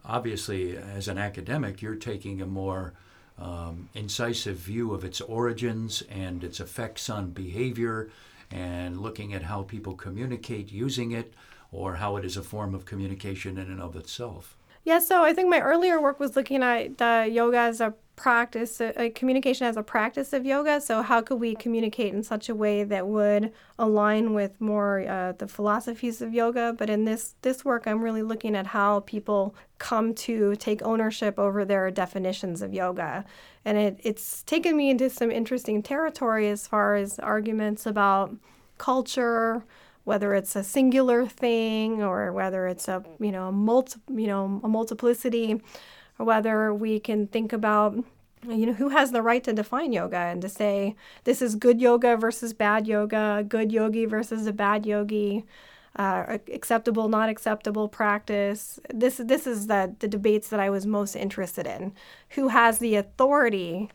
obviously 0.04 0.78
as 0.78 1.08
an 1.08 1.18
academic 1.18 1.82
you're 1.82 1.96
taking 1.96 2.42
a 2.42 2.46
more 2.46 2.94
um, 3.38 3.90
incisive 3.94 4.58
view 4.58 4.94
of 4.94 5.04
its 5.04 5.22
origins 5.22 6.04
and 6.10 6.44
its 6.44 6.60
effects 6.60 7.10
on 7.10 7.32
behavior 7.32 8.10
and 8.52 9.02
looking 9.02 9.34
at 9.34 9.44
how 9.44 9.64
people 9.64 9.96
communicate 9.96 10.72
using 10.72 11.12
it 11.12 11.34
or 11.72 11.96
how 11.96 12.16
it 12.16 12.24
is 12.24 12.38
a 12.38 12.44
form 12.44 12.74
of 12.74 12.86
communication 12.86 13.58
in 13.58 13.70
and 13.70 13.82
of 13.82 13.96
itself. 13.96 14.56
Yeah, 14.84 15.00
so 15.00 15.24
I 15.24 15.34
think 15.34 15.50
my 15.50 15.60
earlier 15.60 16.00
work 16.00 16.20
was 16.20 16.36
looking 16.36 16.62
at 16.62 17.02
uh, 17.02 17.26
yoga 17.28 17.58
as 17.58 17.82
a 17.82 17.96
practice, 18.16 18.80
uh, 18.80 19.10
communication 19.14 19.68
as 19.68 19.78
a 19.78 19.84
practice 19.84 20.34
of 20.34 20.46
yoga. 20.46 20.80
So, 20.80 21.02
how 21.02 21.22
could 21.22 21.40
we 21.40 21.56
communicate 21.56 22.14
in 22.14 22.24
such 22.24 22.50
a 22.50 22.56
way 22.56 22.84
that 22.84 23.08
would 23.08 23.52
align 23.78 24.34
with 24.34 24.60
more 24.62 25.08
uh, 25.08 25.34
the 25.34 25.48
philosophies 25.48 26.22
of 26.22 26.34
yoga? 26.34 26.74
But 26.78 26.90
in 26.90 27.06
this 27.06 27.36
this 27.42 27.66
work, 27.66 27.88
I'm 27.88 28.02
really 28.02 28.24
looking 28.24 28.56
at 28.56 28.68
how 28.68 29.02
people 29.02 29.56
come 29.78 30.14
to 30.16 30.56
take 30.56 30.82
ownership 30.82 31.38
over 31.38 31.66
their 31.66 31.92
definitions 31.92 32.62
of 32.62 32.74
yoga, 32.74 33.26
and 33.66 33.78
it, 33.78 34.00
it's 34.04 34.44
taken 34.44 34.78
me 34.78 34.90
into 34.90 35.10
some 35.10 35.32
interesting 35.32 35.84
territory 35.84 36.50
as 36.50 36.68
far 36.68 36.96
as 36.96 37.20
arguments 37.20 37.86
about 37.86 38.36
culture 38.78 39.64
whether 40.06 40.36
it's 40.36 40.56
a 40.56 40.64
singular 40.64 41.26
thing 41.26 42.02
or 42.04 42.32
whether 42.32 42.68
it's 42.68 42.88
a 42.88 43.04
you 43.20 43.32
know 43.32 43.48
a 43.48 43.52
multi, 43.52 44.00
you 44.10 44.28
know 44.28 44.62
a 44.64 44.68
multiplicity 44.68 45.60
whether 46.18 46.74
we 46.74 47.00
can 47.00 47.28
think 47.28 47.54
about 47.54 47.96
you 48.48 48.66
know 48.66 48.74
who 48.74 48.90
has 48.90 49.12
the 49.12 49.22
right 49.22 49.44
to 49.44 49.54
define 49.54 49.92
yoga 49.92 50.18
and 50.18 50.42
to 50.42 50.50
say 50.50 50.96
this 51.24 51.42
is 51.42 51.56
good 51.56 51.82
yoga 51.82 52.16
versus 52.16 52.54
bad 52.54 52.88
yoga 52.88 53.44
good 53.48 53.72
yogi 53.72 54.06
versus 54.06 54.46
a 54.46 54.54
bad 54.54 54.86
yogi 54.86 55.44
uh, 55.96 56.38
acceptable 56.52 57.08
not 57.08 57.30
acceptable 57.30 57.88
practice. 57.88 58.80
This 58.94 59.18
this 59.24 59.48
is 59.48 59.68
the 59.68 59.96
the 60.00 60.08
debates 60.08 60.50
that 60.50 60.60
I 60.60 60.70
was 60.70 60.86
most 60.86 61.16
interested 61.16 61.66
in. 61.66 61.94
Who 62.32 62.50
has 62.50 62.80
the 62.80 62.96
authority 62.96 63.90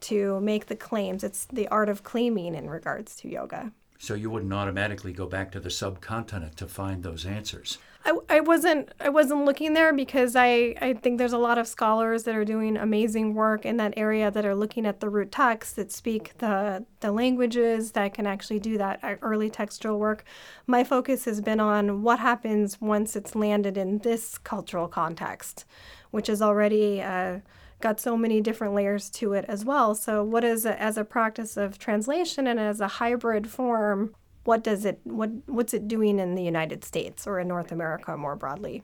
to 0.00 0.40
make 0.40 0.66
the 0.66 0.76
claims? 0.76 1.22
It's 1.22 1.46
the 1.46 1.68
art 1.68 1.88
of 1.88 2.02
claiming 2.02 2.54
in 2.54 2.68
regards 2.68 3.16
to 3.16 3.28
yoga. 3.28 3.72
So 3.98 4.14
you 4.14 4.28
wouldn't 4.28 4.52
automatically 4.52 5.12
go 5.12 5.26
back 5.26 5.50
to 5.52 5.60
the 5.60 5.70
subcontinent 5.70 6.56
to 6.58 6.66
find 6.66 7.02
those 7.02 7.24
answers. 7.24 7.78
I, 8.06 8.16
I 8.28 8.40
wasn't 8.40 8.92
I 9.00 9.08
wasn't 9.08 9.44
looking 9.44 9.74
there 9.74 9.92
because 9.92 10.36
I, 10.36 10.76
I 10.80 10.94
think 10.94 11.18
there's 11.18 11.32
a 11.32 11.38
lot 11.38 11.58
of 11.58 11.66
scholars 11.66 12.22
that 12.22 12.36
are 12.36 12.44
doing 12.44 12.76
amazing 12.76 13.34
work 13.34 13.66
in 13.66 13.78
that 13.78 13.94
area 13.96 14.30
that 14.30 14.46
are 14.46 14.54
looking 14.54 14.86
at 14.86 15.00
the 15.00 15.08
root 15.08 15.32
texts 15.32 15.72
that 15.74 15.90
speak 15.90 16.38
the 16.38 16.86
the 17.00 17.10
languages 17.10 17.92
that 17.92 18.14
can 18.14 18.24
actually 18.24 18.60
do 18.60 18.78
that 18.78 19.00
uh, 19.02 19.16
early 19.22 19.50
textual 19.50 19.98
work. 19.98 20.24
My 20.68 20.84
focus 20.84 21.24
has 21.24 21.40
been 21.40 21.58
on 21.58 22.02
what 22.02 22.20
happens 22.20 22.80
once 22.80 23.16
it's 23.16 23.34
landed 23.34 23.76
in 23.76 23.98
this 23.98 24.38
cultural 24.38 24.86
context, 24.86 25.64
which 26.12 26.28
is 26.28 26.40
already 26.40 27.02
uh, 27.02 27.40
got 27.80 27.98
so 27.98 28.16
many 28.16 28.40
different 28.40 28.72
layers 28.72 29.10
to 29.10 29.32
it 29.32 29.44
as 29.48 29.64
well. 29.64 29.96
So, 29.96 30.22
what 30.22 30.44
is 30.44 30.64
it 30.64 30.76
as 30.78 30.96
a 30.96 31.04
practice 31.04 31.56
of 31.56 31.76
translation 31.76 32.46
and 32.46 32.60
as 32.60 32.80
a 32.80 32.86
hybrid 32.86 33.50
form? 33.50 34.14
What 34.46 34.62
does 34.62 34.84
it 34.84 35.00
what 35.04 35.30
what's 35.46 35.74
it 35.74 35.88
doing 35.88 36.18
in 36.18 36.34
the 36.34 36.42
United 36.42 36.84
States 36.84 37.26
or 37.26 37.40
in 37.40 37.48
North 37.48 37.72
America 37.72 38.16
more 38.16 38.36
broadly? 38.36 38.82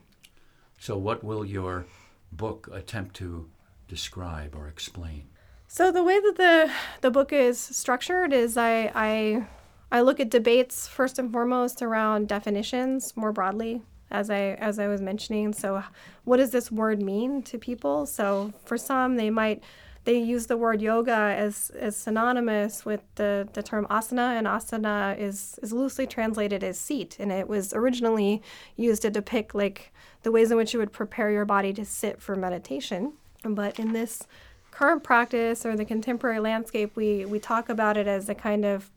So, 0.78 0.96
what 0.96 1.22
will 1.22 1.44
your 1.44 1.86
book 2.32 2.68
attempt 2.72 3.14
to 3.16 3.48
describe 3.86 4.56
or 4.56 4.66
explain? 4.66 5.28
So, 5.68 5.92
the 5.92 6.02
way 6.02 6.18
that 6.18 6.36
the 6.36 6.72
the 7.02 7.10
book 7.10 7.32
is 7.32 7.58
structured 7.58 8.32
is 8.32 8.56
I 8.56 8.90
I 8.94 9.46
I 9.92 10.00
look 10.00 10.18
at 10.18 10.30
debates 10.30 10.88
first 10.88 11.18
and 11.18 11.30
foremost 11.30 11.82
around 11.82 12.26
definitions 12.26 13.16
more 13.16 13.32
broadly 13.32 13.82
as 14.10 14.30
I 14.30 14.56
as 14.58 14.78
I 14.78 14.88
was 14.88 15.00
mentioning. 15.00 15.52
So, 15.52 15.84
what 16.24 16.38
does 16.38 16.50
this 16.50 16.72
word 16.72 17.00
mean 17.00 17.42
to 17.44 17.58
people? 17.58 18.06
So, 18.06 18.52
for 18.64 18.76
some, 18.76 19.16
they 19.16 19.30
might 19.30 19.62
they 20.04 20.18
use 20.18 20.46
the 20.46 20.56
word 20.56 20.82
yoga 20.82 21.12
as, 21.12 21.70
as 21.78 21.96
synonymous 21.96 22.84
with 22.84 23.02
the, 23.14 23.48
the 23.52 23.62
term 23.62 23.86
asana, 23.88 24.36
and 24.36 24.46
asana 24.46 25.16
is, 25.18 25.58
is 25.62 25.72
loosely 25.72 26.06
translated 26.06 26.64
as 26.64 26.78
seat. 26.78 27.16
And 27.20 27.30
it 27.30 27.48
was 27.48 27.72
originally 27.72 28.42
used 28.76 29.02
to 29.02 29.10
depict 29.10 29.54
like 29.54 29.92
the 30.24 30.32
ways 30.32 30.50
in 30.50 30.56
which 30.56 30.72
you 30.72 30.80
would 30.80 30.92
prepare 30.92 31.30
your 31.30 31.44
body 31.44 31.72
to 31.74 31.84
sit 31.84 32.20
for 32.20 32.34
meditation. 32.34 33.12
But 33.44 33.78
in 33.78 33.92
this 33.92 34.26
current 34.72 35.04
practice 35.04 35.64
or 35.64 35.76
the 35.76 35.84
contemporary 35.84 36.40
landscape, 36.40 36.96
we, 36.96 37.24
we 37.24 37.38
talk 37.38 37.68
about 37.68 37.96
it 37.96 38.08
as 38.08 38.28
a 38.28 38.34
kind 38.34 38.64
of, 38.64 38.90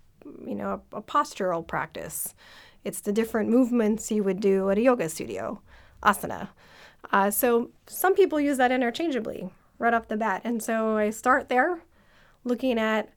you 0.45 0.55
know, 0.55 0.81
a, 0.93 0.97
a 0.97 1.01
postural 1.03 1.65
practice. 1.65 2.33
It's 2.83 3.01
the 3.01 3.11
different 3.11 3.49
movements 3.49 4.11
you 4.11 4.23
would 4.23 4.39
do 4.39 4.69
at 4.71 4.77
a 4.77 4.81
yoga 4.81 5.09
studio, 5.09 5.61
asana. 6.01 6.49
Uh, 7.11 7.29
so 7.29 7.69
some 7.85 8.15
people 8.15 8.39
use 8.39 8.57
that 8.57 8.71
interchangeably 8.71 9.49
right 9.77 9.93
off 9.93 10.07
the 10.07 10.17
bat. 10.17 10.41
And 10.43 10.61
so 10.61 10.97
I 10.97 11.09
start 11.09 11.49
there 11.49 11.79
looking 12.43 12.79
at 12.79 13.09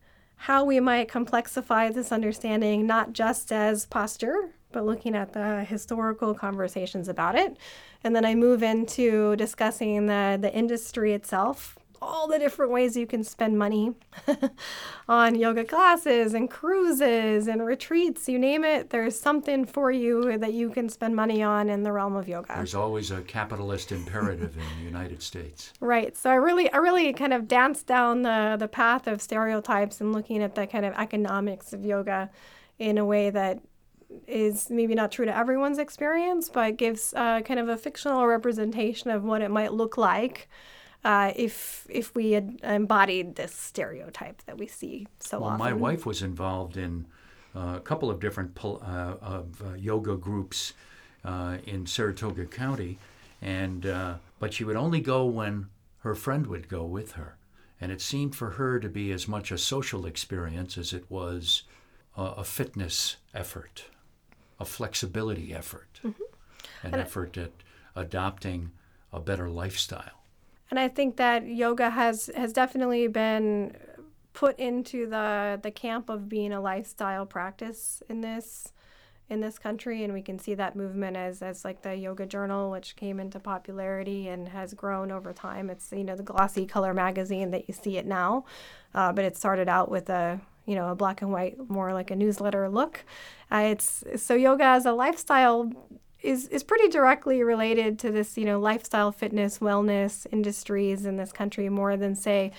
how 0.43 0.65
we 0.65 0.81
might 0.81 1.09
complexify 1.09 1.93
this 1.93 2.13
understanding, 2.13 2.87
not 2.87 3.13
just 3.13 3.53
as 3.53 3.87
posture, 3.87 4.51
but 4.73 4.85
looking 4.85 5.15
at 5.15 5.33
the 5.33 5.65
historical 5.65 6.35
conversations 6.35 7.09
about 7.09 7.35
it. 7.35 7.57
And 8.05 8.15
then 8.15 8.25
I 8.25 8.35
move 8.35 8.63
into 8.63 9.35
discussing 9.37 10.07
the, 10.07 10.39
the 10.41 10.53
industry 10.55 11.13
itself, 11.13 11.78
all 12.01 12.29
the 12.29 12.39
different 12.39 12.73
ways 12.73 12.97
you 12.97 13.07
can 13.07 13.25
spend 13.25 13.59
money 13.59 13.93
on 15.09 15.35
yoga 15.35 15.65
classes 15.65 16.35
and 16.35 16.51
cruises 16.51 17.47
and 17.47 17.65
retreats, 17.65 18.29
you 18.29 18.39
name 18.39 18.65
it. 18.65 18.91
There's 18.91 19.19
something 19.19 19.65
for 19.65 19.91
you 19.91 20.39
that 20.39 20.53
you 20.53 20.71
can 20.71 20.89
spend 20.89 21.17
money 21.17 21.43
on 21.43 21.69
in 21.69 21.83
the 21.83 21.93
realm 21.93 22.17
of 22.17 22.29
yoga. 22.29 22.55
There's 22.55 22.75
always 22.75 23.11
a 23.11 23.23
capitalist 23.23 23.93
imperative 23.93 24.57
in 24.57 24.79
the 24.79 24.85
United 24.85 25.23
States. 25.23 25.73
Right. 25.81 26.17
So 26.17 26.31
I 26.31 26.35
really, 26.35 26.71
I 26.73 26.79
really 26.79 27.13
kind 27.13 27.33
of 27.33 27.49
danced 27.49 27.87
down 27.87 28.23
the 28.23 28.57
the 28.59 28.69
path 28.69 29.07
of 29.07 29.21
stereotypes 29.21 30.01
and 30.01 30.13
looking 30.13 30.43
at 30.43 30.55
the 30.55 30.67
kind 30.67 30.85
of 30.85 30.95
economics 30.95 31.73
of 31.73 31.85
yoga 31.85 32.31
in 32.79 32.99
a 32.99 33.05
way 33.05 33.31
that 33.31 33.61
is 34.27 34.71
maybe 34.71 34.95
not 34.95 35.13
true 35.13 35.27
to 35.27 35.37
everyone's 35.37 35.79
experience, 35.79 36.49
but 36.49 36.77
gives 36.77 37.13
uh, 37.15 37.41
kind 37.43 37.61
of 37.61 37.69
a 37.69 37.77
fictional 37.77 38.27
representation 38.27 39.11
of 39.11 39.25
what 39.25 39.43
it 39.43 39.51
might 39.51 39.73
look 39.73 39.97
like 39.97 40.49
uh, 41.05 41.33
if 41.37 41.87
if 41.89 42.15
we 42.15 42.33
had 42.33 42.59
embodied 42.63 43.37
this 43.37 43.55
stereotype 43.55 44.43
that 44.47 44.59
we 44.59 44.67
see 44.67 45.07
so 45.21 45.41
well, 45.41 45.51
often. 45.51 45.59
my 45.59 45.73
wife 45.73 46.05
was 46.05 46.23
involved 46.23 46.77
in 46.77 47.07
uh, 47.55 47.75
a 47.77 47.81
couple 47.81 48.11
of 48.11 48.21
different 48.21 48.55
pol- 48.55 48.83
uh, 48.85 49.15
of 49.21 49.63
uh, 49.63 49.75
yoga 49.75 50.17
groups 50.17 50.73
uh, 51.25 51.59
in 51.65 51.87
Saratoga 51.87 52.47
County, 52.47 52.99
and 53.41 53.87
uh, 53.87 54.15
but 54.39 54.53
she 54.53 54.65
would 54.65 54.77
only 54.77 55.01
go 55.01 55.25
when 55.25 55.69
her 56.01 56.15
friend 56.15 56.47
would 56.47 56.69
go 56.69 56.85
with 56.85 57.13
her, 57.13 57.37
and 57.81 57.93
it 57.93 58.01
seemed 58.01 58.35
for 58.35 58.51
her 58.51 58.81
to 58.81 58.89
be 58.89 59.13
as 59.13 59.29
much 59.29 59.53
a 59.53 59.59
social 59.59 60.05
experience 60.05 60.77
as 60.77 60.93
it 60.93 61.05
was 61.09 61.63
a 62.17 62.43
fitness 62.43 63.17
effort, 63.33 63.85
a 64.59 64.65
flexibility 64.65 65.55
effort, 65.55 66.01
mm-hmm. 66.05 66.23
an 66.83 66.95
and 66.95 67.01
effort 67.01 67.39
at 67.39 67.53
adopting 67.95 68.73
a 69.13 69.21
better 69.21 69.49
lifestyle. 69.49 70.18
And 70.71 70.79
I 70.79 70.89
think 70.89 71.17
that 71.17 71.47
yoga 71.47 71.91
has 71.91 72.31
has 72.37 72.53
definitely 72.53 73.07
been 73.09 73.77
put 74.33 74.59
into 74.59 75.07
the 75.07 75.59
the 75.63 75.71
camp 75.71 76.09
of 76.09 76.29
being 76.29 76.53
a 76.53 76.61
lifestyle 76.61 77.27
practice 77.27 78.03
in 78.09 78.21
this 78.21 78.73
in 79.31 79.41
this 79.41 79.59
country. 79.59 80.05
And 80.05 80.13
we 80.13 80.23
can 80.23 80.39
see 80.39 80.55
that 80.55 80.77
movement 80.77 81.17
as 81.17 81.43
as 81.43 81.65
like 81.65 81.83
the 81.83 81.97
yoga 81.97 82.27
journal 82.27 82.71
which 82.71 82.97
came 82.97 83.19
into 83.19 83.41
popularity 83.41 84.29
and 84.29 84.49
has 84.49 84.75
grown 84.75 85.11
over 85.11 85.33
time. 85.33 85.71
It's 85.71 85.91
you 85.93 86.05
know 86.05 86.17
the 86.17 86.23
glossy 86.23 86.67
color 86.67 86.93
magazine 86.93 87.51
that 87.53 87.67
you 87.69 87.75
see 87.75 87.97
it 87.97 88.07
now. 88.07 88.45
Uh, 88.95 89.13
but 89.13 89.25
it 89.25 89.37
started 89.37 89.69
out 89.69 89.91
with 89.91 90.11
a 90.11 90.41
you 90.67 90.75
know 90.75 90.91
a 90.91 90.95
black 90.95 91.23
and 91.23 91.33
white 91.33 91.57
more 91.71 91.95
like 91.95 92.11
a 92.11 92.17
newsletter 92.17 92.69
look. 92.69 93.05
Uh, 93.51 93.69
it's 93.71 94.05
so 94.17 94.35
yoga 94.35 94.65
as 94.65 94.85
a 94.85 94.93
lifestyle 94.93 95.73
is 96.23 96.49
is 96.49 96.65
pretty 96.65 96.89
directly 96.89 97.43
related 97.43 97.99
to 98.01 98.11
this, 98.11 98.37
you 98.37 98.45
know, 98.45 98.59
lifestyle 98.59 99.13
fitness 99.13 99.59
wellness 99.59 100.27
industries 100.33 101.07
in 101.07 101.17
this 101.17 101.33
country 101.33 101.69
more 101.69 101.97
than 101.97 102.15
say 102.15 102.53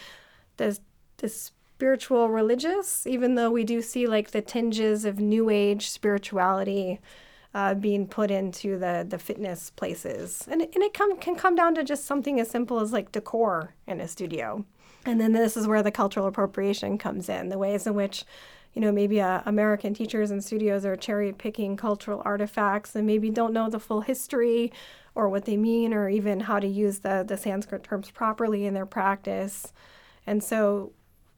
the 0.58 0.78
the 1.18 1.30
spiritual 1.30 2.30
religious, 2.30 3.06
even 3.08 3.36
though 3.36 3.52
we 3.52 3.64
do 3.64 3.82
see 3.82 4.08
like 4.08 4.32
the 4.32 4.42
tinges 4.42 5.06
of 5.06 5.20
new 5.20 5.50
age 5.50 5.90
spirituality 5.90 7.00
uh, 7.54 7.74
being 7.74 8.08
put 8.08 8.32
into 8.32 8.78
the 8.78 9.06
the 9.08 9.18
fitness 9.18 9.72
places. 9.72 10.48
And 10.50 10.62
and 10.62 10.84
it 10.84 10.94
come, 10.94 11.18
can 11.18 11.36
come 11.36 11.56
down 11.56 11.76
to 11.76 11.84
just 11.84 12.06
something 12.06 12.40
as 12.40 12.50
simple 12.50 12.80
as 12.80 12.94
like 12.94 13.12
decor 13.12 13.76
in 13.88 14.00
a 14.00 14.08
studio. 14.08 14.66
And 15.06 15.20
then 15.20 15.32
this 15.32 15.56
is 15.56 15.68
where 15.68 15.82
the 15.82 15.92
cultural 15.92 16.28
appropriation 16.28 16.98
comes 16.98 17.30
in, 17.30 17.50
the 17.50 17.58
ways 17.58 17.88
in 17.88 17.96
which 17.96 18.26
you 18.74 18.82
know, 18.82 18.92
maybe 18.92 19.20
uh, 19.20 19.42
American 19.46 19.94
teachers 19.94 20.32
and 20.32 20.44
studios 20.44 20.86
are 20.86 20.96
cherry 20.96 21.34
picking 21.34 21.76
cultural 21.76 22.22
artifacts 22.24 22.96
and 22.96 23.06
maybe 23.08 23.30
don't 23.30 23.54
know 23.54 23.70
the 23.70 23.80
full 23.80 24.02
history 24.02 24.72
or 25.16 25.28
what 25.28 25.46
they 25.46 25.58
mean 25.58 25.94
or 25.94 26.08
even 26.08 26.42
how 26.42 26.60
to 26.60 26.68
use 26.68 27.00
the, 27.00 27.26
the 27.28 27.38
Sanskrit 27.38 27.84
terms 27.84 28.12
properly 28.12 28.66
in 28.66 28.74
their 28.74 28.86
practice. 28.86 29.74
And 30.28 30.44
so 30.44 30.94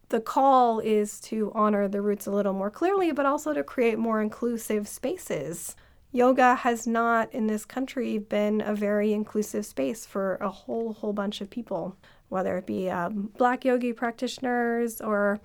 the 0.09 0.19
call 0.19 0.79
is 0.79 1.21
to 1.21 1.51
honor 1.55 1.87
the 1.87 2.01
roots 2.01 2.27
a 2.27 2.31
little 2.31 2.53
more 2.53 2.69
clearly, 2.69 3.11
but 3.11 3.25
also 3.25 3.53
to 3.53 3.63
create 3.63 3.97
more 3.97 4.21
inclusive 4.21 4.87
spaces. 4.87 5.75
Yoga 6.11 6.55
has 6.55 6.85
not 6.85 7.33
in 7.33 7.47
this 7.47 7.63
country 7.63 8.17
been 8.17 8.59
a 8.59 8.75
very 8.75 9.13
inclusive 9.13 9.65
space 9.65 10.05
for 10.05 10.35
a 10.35 10.49
whole 10.49 10.91
whole 10.91 11.13
bunch 11.13 11.39
of 11.39 11.49
people, 11.49 11.95
whether 12.27 12.57
it 12.57 12.65
be 12.65 12.89
um, 12.89 13.31
black 13.37 13.63
yogi 13.63 13.93
practitioners 13.93 14.99
or 14.99 15.39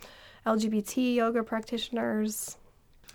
LGBT 0.46 1.16
yoga 1.16 1.42
practitioners, 1.42 2.56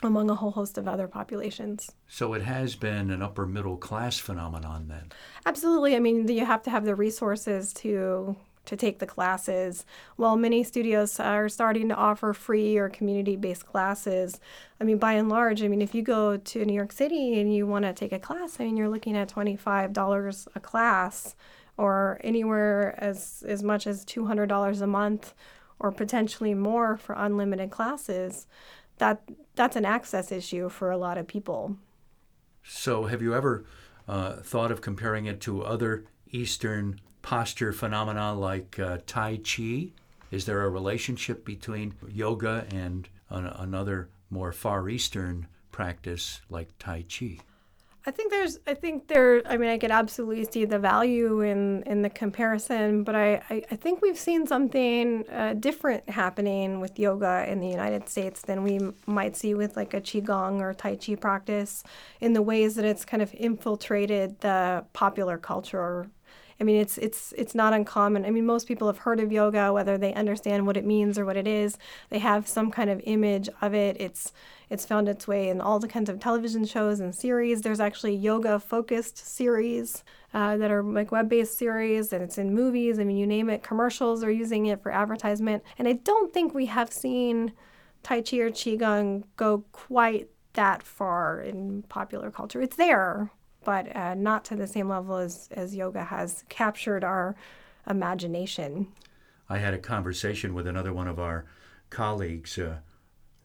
among 0.04 0.30
a 0.30 0.36
whole 0.36 0.52
host 0.52 0.78
of 0.78 0.88
other 0.88 1.08
populations. 1.08 1.91
So 2.08 2.34
it 2.34 2.41
has 2.41 2.76
been 2.76 3.10
an 3.10 3.22
upper 3.22 3.46
middle 3.46 3.78
class 3.78 4.17
phenomenon 4.17 4.88
then. 4.88 5.12
Absolutely. 5.46 5.96
I 5.96 6.00
mean, 6.00 6.28
you 6.28 6.46
have 6.46 6.63
to 6.63 6.70
have 6.70 6.86
the 6.86 6.96
resources 6.96 7.74
to 7.74 8.36
to 8.63 8.76
take 8.76 9.00
the 9.00 9.08
classes. 9.08 9.86
While 10.17 10.38
many 10.38 10.63
studios 10.63 11.20
are 11.20 11.50
starting 11.50 11.89
to 11.89 11.96
offer 11.96 12.32
free 12.32 12.78
or 12.78 12.89
community-based 12.89 13.65
classes, 13.65 14.39
I 14.80 14.84
mean, 14.84 15.00
by 15.00 15.13
and 15.13 15.30
large, 15.30 15.63
I 15.63 15.67
mean, 15.67 15.82
if 15.82 15.96
you 15.96 16.04
go 16.04 16.38
to 16.38 16.65
New 16.65 16.76
York 16.76 16.91
City 16.91 17.39
and 17.39 17.52
you 17.52 17.65
want 17.65 17.86
to 17.86 17.94
take 17.94 18.12
a 18.12 18.20
class, 18.20 18.60
I 18.60 18.65
mean, 18.65 18.78
you're 18.78 18.89
looking 18.89 19.17
at 19.17 19.30
twenty-five 19.30 19.94
dollars 19.94 20.48
a 20.54 20.60
class, 20.60 21.36
or 21.78 22.20
anywhere 22.24 22.96
as 22.98 23.44
as 23.48 23.63
much 23.63 23.88
as 23.88 24.06
two 24.06 24.26
hundred 24.26 24.48
dollars 24.48 24.82
a 24.82 24.88
month 24.88 25.34
or 25.82 25.91
potentially 25.91 26.54
more 26.54 26.96
for 26.96 27.15
unlimited 27.17 27.72
classes, 27.72 28.48
that 29.00 29.22
that's 29.56 29.76
an 29.76 29.86
access 29.86 30.32
issue 30.32 30.70
for 30.70 30.91
a 30.91 30.98
lot 30.98 31.17
of 31.17 31.28
people. 31.28 31.76
So, 32.63 33.06
have 33.06 33.22
you 33.22 33.34
ever 33.34 33.65
uh, 34.08 34.34
thought 34.38 34.72
of 34.72 34.82
comparing 34.82 35.26
it 35.26 35.41
to 35.41 35.63
other 35.63 36.06
Eastern 36.30 37.02
posture 37.24 37.74
phenomena 37.74 38.34
like 38.34 38.78
uh, 38.78 39.00
Tai 39.08 39.38
Chi? 39.38 39.89
Is 40.30 40.46
there 40.46 40.62
a 40.62 40.70
relationship 40.70 41.44
between 41.44 41.96
yoga 42.08 42.65
and 42.72 43.10
an, 43.30 43.48
another 43.48 44.10
more 44.30 44.52
Far 44.52 44.88
Eastern 44.88 45.48
practice 45.72 46.41
like 46.50 46.70
Tai 46.78 47.04
Chi? 47.04 47.39
I 48.04 48.10
think 48.10 48.32
there's, 48.32 48.58
I 48.66 48.74
think 48.74 49.08
there, 49.08 49.44
I 49.46 49.58
mean, 49.58 49.70
I 49.70 49.78
could 49.78 49.92
absolutely 49.92 50.46
see 50.46 50.66
the 50.66 50.80
value 50.80 51.42
in, 51.42 51.84
in 51.84 52.02
the 52.02 52.10
comparison, 52.10 53.04
but 53.04 53.14
I, 53.14 53.36
I, 53.50 53.64
I 53.70 53.76
think 53.76 54.02
we've 54.02 54.18
seen 54.18 54.48
something 54.48 55.24
uh, 55.30 55.54
different 55.54 56.10
happening 56.10 56.80
with 56.80 56.98
yoga 56.98 57.46
in 57.48 57.60
the 57.60 57.68
United 57.68 58.10
States 58.10 58.42
than 58.42 58.64
we 58.64 58.80
might 59.06 59.36
see 59.36 59.54
with 59.54 59.76
like 59.76 59.94
a 59.94 60.02
Qigong 60.02 60.62
or 60.62 60.74
Tai 60.74 60.96
Chi 60.96 61.14
practice 61.14 61.84
in 62.20 62.34
the 62.34 62.42
ways 62.42 62.74
that 62.76 62.86
it's 62.86 63.06
kind 63.06 63.22
of 63.22 63.34
infiltrated 63.36 64.40
the 64.40 64.84
popular 64.94 65.38
culture 65.38 66.10
I 66.62 66.63
mean, 66.63 66.80
it's 66.80 67.00
it's 67.00 67.34
it's 67.36 67.56
not 67.56 67.74
uncommon. 67.74 68.24
I 68.24 68.30
mean, 68.30 68.45
most 68.45 68.67
people 68.67 68.86
have 68.86 69.00
heard 69.00 69.19
of 69.19 69.32
yoga, 69.32 69.74
whether 69.74 69.97
they 69.97 70.13
understand 70.13 70.67
what 70.67 70.78
it 70.78 70.86
means 70.86 71.17
or 71.17 71.26
what 71.26 71.36
it 71.36 71.47
is. 71.47 71.76
They 72.12 72.19
have 72.19 72.47
some 72.47 72.69
kind 72.69 72.91
of 72.91 73.02
image 73.06 73.50
of 73.62 73.74
it. 73.74 74.00
It's 74.00 74.32
it's 74.69 74.86
found 74.86 75.10
its 75.10 75.28
way 75.28 75.50
in 75.50 75.60
all 75.60 75.80
the 75.80 75.88
kinds 75.88 76.08
of 76.08 76.19
television 76.19 76.63
shows 76.65 77.00
and 77.00 77.15
series. 77.15 77.62
There's 77.62 77.80
actually 77.80 78.15
yoga 78.15 78.60
focused 78.60 79.17
series 79.17 80.04
uh, 80.36 80.56
that 80.58 80.69
are 80.69 80.84
like 80.84 81.12
web 81.12 81.30
based 81.30 81.58
series, 81.58 82.13
and 82.13 82.24
it's 82.24 82.38
in 82.38 82.54
movies. 82.54 83.00
I 83.00 83.06
mean, 83.06 83.17
you 83.17 83.26
name 83.26 83.50
it. 83.50 83.63
Commercials 83.63 84.24
are 84.24 84.32
using 84.32 84.67
it 84.67 84.84
for 84.84 84.91
advertisement, 84.91 85.63
and 85.80 85.88
I 85.88 85.93
don't 85.93 86.32
think 86.32 86.54
we 86.54 86.67
have 86.67 86.93
seen 86.93 87.54
Tai 88.04 88.21
Chi 88.21 88.38
or 88.38 88.52
Qigong 88.52 89.24
go 89.36 89.65
quite 89.71 90.30
that 90.54 90.84
far 90.84 91.41
in 91.41 91.84
popular 91.89 92.30
culture. 92.30 92.62
It's 92.62 92.76
there, 92.76 93.32
but 93.63 93.95
uh, 93.95 94.13
not 94.13 94.43
to 94.45 94.56
the 94.56 94.67
same 94.67 94.89
level 94.89 95.17
as, 95.17 95.50
as 95.52 95.76
yoga 95.76 96.04
has 96.04 96.43
captured 96.50 97.04
our 97.04 97.36
imagination. 97.89 98.88
I 99.50 99.58
had 99.58 99.74
a 99.74 99.80
conversation 99.80 100.54
with 100.54 100.67
another 100.67 100.93
one 100.93 101.08
of 101.08 101.19
our 101.19 101.45
colleagues, 101.89 102.58
uh, 102.58 102.78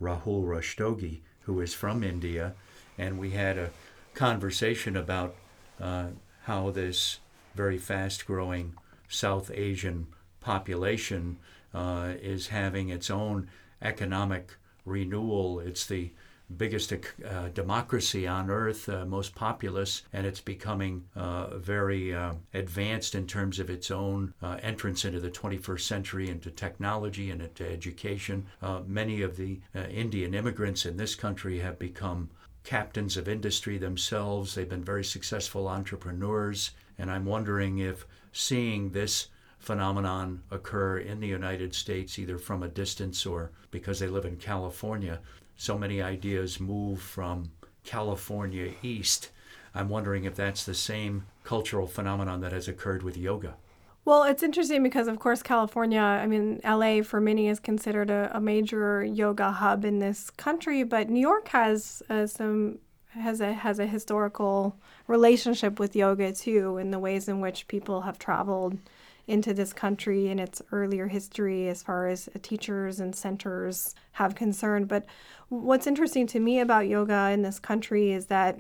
Rahul 0.01 0.45
Rastogi, 0.45 1.21
who 1.43 1.61
is 1.61 1.75
from 1.75 2.03
India, 2.03 2.55
and 2.99 3.19
we 3.19 3.31
had 3.31 3.59
a 3.59 3.71
conversation 4.15 4.97
about 4.97 5.35
uh, 5.81 6.07
how 6.45 6.71
this 6.71 7.19
very 7.55 7.79
fast 7.79 8.27
growing 8.27 8.75
South 9.09 9.51
Asian 9.53 10.07
population 10.41 11.39
uh, 11.75 12.13
is 12.21 12.49
having 12.49 12.89
its 12.89 13.11
own 13.11 13.49
economic 13.83 14.55
renewal. 14.85 15.61
It's 15.61 15.87
the 15.87 16.13
biggest 16.57 16.93
uh, 16.93 17.49
democracy 17.55 18.27
on 18.27 18.51
earth, 18.51 18.89
uh, 18.89 19.05
most 19.05 19.35
populous, 19.35 20.03
and 20.13 20.27
it's 20.27 20.41
becoming 20.41 21.05
uh, 21.17 21.57
very 21.59 22.15
uh, 22.15 22.35
advanced 22.55 23.15
in 23.15 23.27
terms 23.27 23.59
of 23.59 23.69
its 23.69 23.91
own 23.91 24.33
uh, 24.43 24.57
entrance 24.63 25.05
into 25.05 25.21
the 25.21 25.31
21st 25.31 25.81
century, 25.81 26.29
into 26.29 26.51
technology 26.51 27.31
and 27.31 27.43
into 27.43 27.69
education. 27.69 28.47
Uh, 28.63 28.81
many 28.87 29.23
of 29.23 29.37
the 29.37 29.61
Indian 29.91 30.35
immigrants 30.35 30.87
in 30.87 30.97
this 30.97 31.15
country 31.15 31.59
have 31.59 31.79
become 31.79 32.31
captains 32.65 33.17
of 33.17 33.29
industry 33.29 33.79
themselves. 33.79 34.55
They've 34.55 34.69
been 34.69 34.85
very 34.85 35.05
successful 35.05 35.69
entrepreneurs, 35.69 36.73
and 36.99 37.11
I'm 37.11 37.25
wondering 37.25 37.79
if 37.79 38.07
seeing 38.33 38.91
this 38.91 39.29
phenomenon 39.59 40.43
occur 40.51 40.99
in 40.99 41.21
the 41.21 41.27
United 41.27 41.75
States, 41.75 42.19
either 42.19 42.39
from 42.39 42.63
a 42.63 42.69
distance 42.69 43.27
or 43.27 43.51
because 43.71 43.99
they 43.99 44.07
live 44.07 44.25
in 44.25 44.37
California, 44.37 45.21
so 45.57 45.79
many 45.79 46.03
ideas 46.03 46.61
move 46.61 47.01
from 47.01 47.51
California 47.85 48.73
east. 48.83 49.31
I'm 49.75 49.89
wondering 49.89 50.25
if 50.25 50.35
that's 50.35 50.65
the 50.65 50.75
same 50.75 51.27
cultural 51.45 51.87
phenomenon 51.87 52.41
that 52.41 52.53
has 52.53 52.69
occurred 52.69 53.03
with 53.03 53.17
yoga. 53.17 53.57
Well, 54.05 54.23
it's 54.23 54.45
interesting 54.45 54.85
because, 54.85 55.09
of 55.09 55.19
course, 55.19 55.43
California, 55.43 56.01
I 56.01 56.27
mean, 56.27 56.61
LA 56.65 57.03
for 57.03 57.21
many 57.21 57.49
is 57.49 57.59
considered 57.59 58.09
a, 58.09 58.31
a 58.33 58.41
major 58.41 59.05
yoga 59.05 59.51
hub 59.51 59.85
in 59.85 59.99
this 59.99 60.31
country, 60.31 60.85
but 60.85 61.11
New 61.11 61.21
York 61.21 61.49
has 61.49 62.03
uh, 62.09 62.27
some 62.27 62.79
has 63.09 63.41
a 63.41 63.53
has 63.53 63.79
a 63.79 63.87
historical 63.87 64.77
relationship 65.09 65.81
with 65.81 65.97
yoga 65.97 66.33
too, 66.33 66.77
in 66.77 66.93
the 66.93 66.99
ways 66.99 67.27
in 67.29 67.41
which 67.41 67.67
people 67.67 68.03
have 68.03 68.19
traveled 68.19 68.79
into 69.27 69.53
this 69.53 69.73
country 69.73 70.29
in 70.29 70.39
its 70.39 70.63
earlier 70.73 71.09
history 71.09 71.69
as 71.69 71.83
far 71.83 72.07
as 72.07 72.29
teachers 72.43 73.01
and 73.01 73.15
centers 73.15 73.95
have 74.13 74.35
concerned. 74.35 74.89
But 74.89 75.05
what's 75.49 75.87
interesting 75.87 76.27
to 76.29 76.41
me 76.41 76.61
about 76.61 76.89
yoga 76.89 77.31
in 77.31 77.43
this 77.43 77.59
country 77.59 78.13
is 78.13 78.27
that 78.27 78.59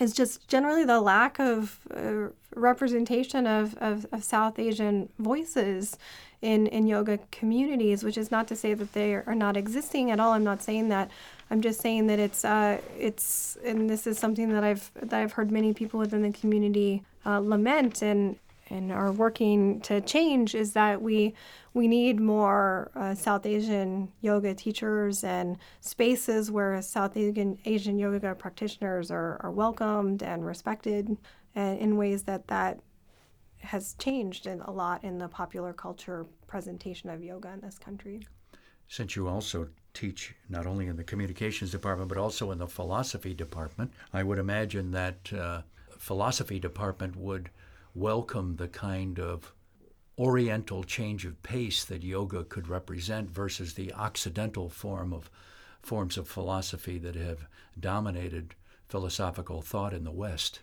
is 0.00 0.12
just 0.12 0.48
generally 0.48 0.84
the 0.84 1.00
lack 1.00 1.38
of 1.38 1.78
uh, 1.94 2.28
representation 2.54 3.46
of, 3.46 3.76
of, 3.78 4.06
of, 4.10 4.24
South 4.24 4.58
Asian 4.58 5.08
voices 5.20 5.96
in, 6.42 6.66
in 6.66 6.86
yoga 6.86 7.18
communities, 7.30 8.02
which 8.02 8.18
is 8.18 8.30
not 8.30 8.48
to 8.48 8.56
say 8.56 8.74
that 8.74 8.92
they 8.92 9.14
are 9.14 9.34
not 9.36 9.56
existing 9.56 10.10
at 10.10 10.18
all. 10.18 10.32
I'm 10.32 10.44
not 10.44 10.62
saying 10.62 10.88
that. 10.88 11.10
I'm 11.50 11.60
just 11.60 11.80
saying 11.80 12.08
that 12.08 12.18
it's 12.18 12.44
uh, 12.44 12.80
it's 12.98 13.56
and 13.64 13.88
this 13.88 14.06
is 14.06 14.18
something 14.18 14.52
that 14.52 14.64
I've 14.64 14.90
that 14.94 15.20
I've 15.20 15.32
heard 15.32 15.52
many 15.52 15.72
people 15.72 16.00
within 16.00 16.22
the 16.22 16.32
community 16.32 17.04
uh, 17.24 17.38
lament 17.38 18.02
and 18.02 18.36
and 18.74 18.90
are 18.90 19.12
working 19.12 19.80
to 19.80 20.00
change 20.00 20.54
is 20.54 20.72
that 20.72 21.00
we 21.00 21.32
we 21.72 21.88
need 21.88 22.20
more 22.20 22.90
uh, 22.94 23.14
South 23.14 23.46
Asian 23.46 24.12
yoga 24.20 24.54
teachers 24.54 25.24
and 25.24 25.56
spaces 25.80 26.50
where 26.50 26.80
South 26.82 27.16
Asian 27.16 27.58
Asian 27.64 27.98
yoga 27.98 28.34
practitioners 28.34 29.10
are, 29.10 29.40
are 29.42 29.50
welcomed 29.50 30.22
and 30.22 30.44
respected 30.44 31.16
and 31.54 31.78
in 31.78 31.96
ways 31.96 32.24
that 32.24 32.48
that 32.48 32.80
has 33.58 33.94
changed 33.94 34.46
a 34.46 34.70
lot 34.70 35.02
in 35.04 35.18
the 35.18 35.28
popular 35.28 35.72
culture 35.72 36.26
presentation 36.46 37.08
of 37.08 37.22
yoga 37.22 37.50
in 37.52 37.60
this 37.60 37.78
country. 37.78 38.20
Since 38.88 39.16
you 39.16 39.28
also 39.28 39.68
teach 39.94 40.34
not 40.48 40.66
only 40.66 40.88
in 40.88 40.96
the 40.96 41.04
communications 41.04 41.70
department 41.70 42.08
but 42.08 42.18
also 42.18 42.50
in 42.50 42.58
the 42.58 42.66
philosophy 42.66 43.34
department, 43.34 43.92
I 44.12 44.22
would 44.22 44.38
imagine 44.38 44.90
that 44.90 45.32
uh, 45.32 45.62
philosophy 45.96 46.58
department 46.58 47.16
would 47.16 47.50
welcome 47.94 48.56
the 48.56 48.68
kind 48.68 49.20
of 49.20 49.52
oriental 50.18 50.82
change 50.84 51.24
of 51.24 51.42
pace 51.42 51.84
that 51.84 52.02
yoga 52.02 52.44
could 52.44 52.68
represent 52.68 53.30
versus 53.30 53.74
the 53.74 53.92
occidental 53.94 54.68
form 54.68 55.12
of 55.12 55.30
forms 55.80 56.16
of 56.16 56.28
philosophy 56.28 56.98
that 56.98 57.14
have 57.14 57.46
dominated 57.78 58.54
philosophical 58.88 59.60
thought 59.60 59.92
in 59.92 60.04
the 60.04 60.12
West. 60.12 60.60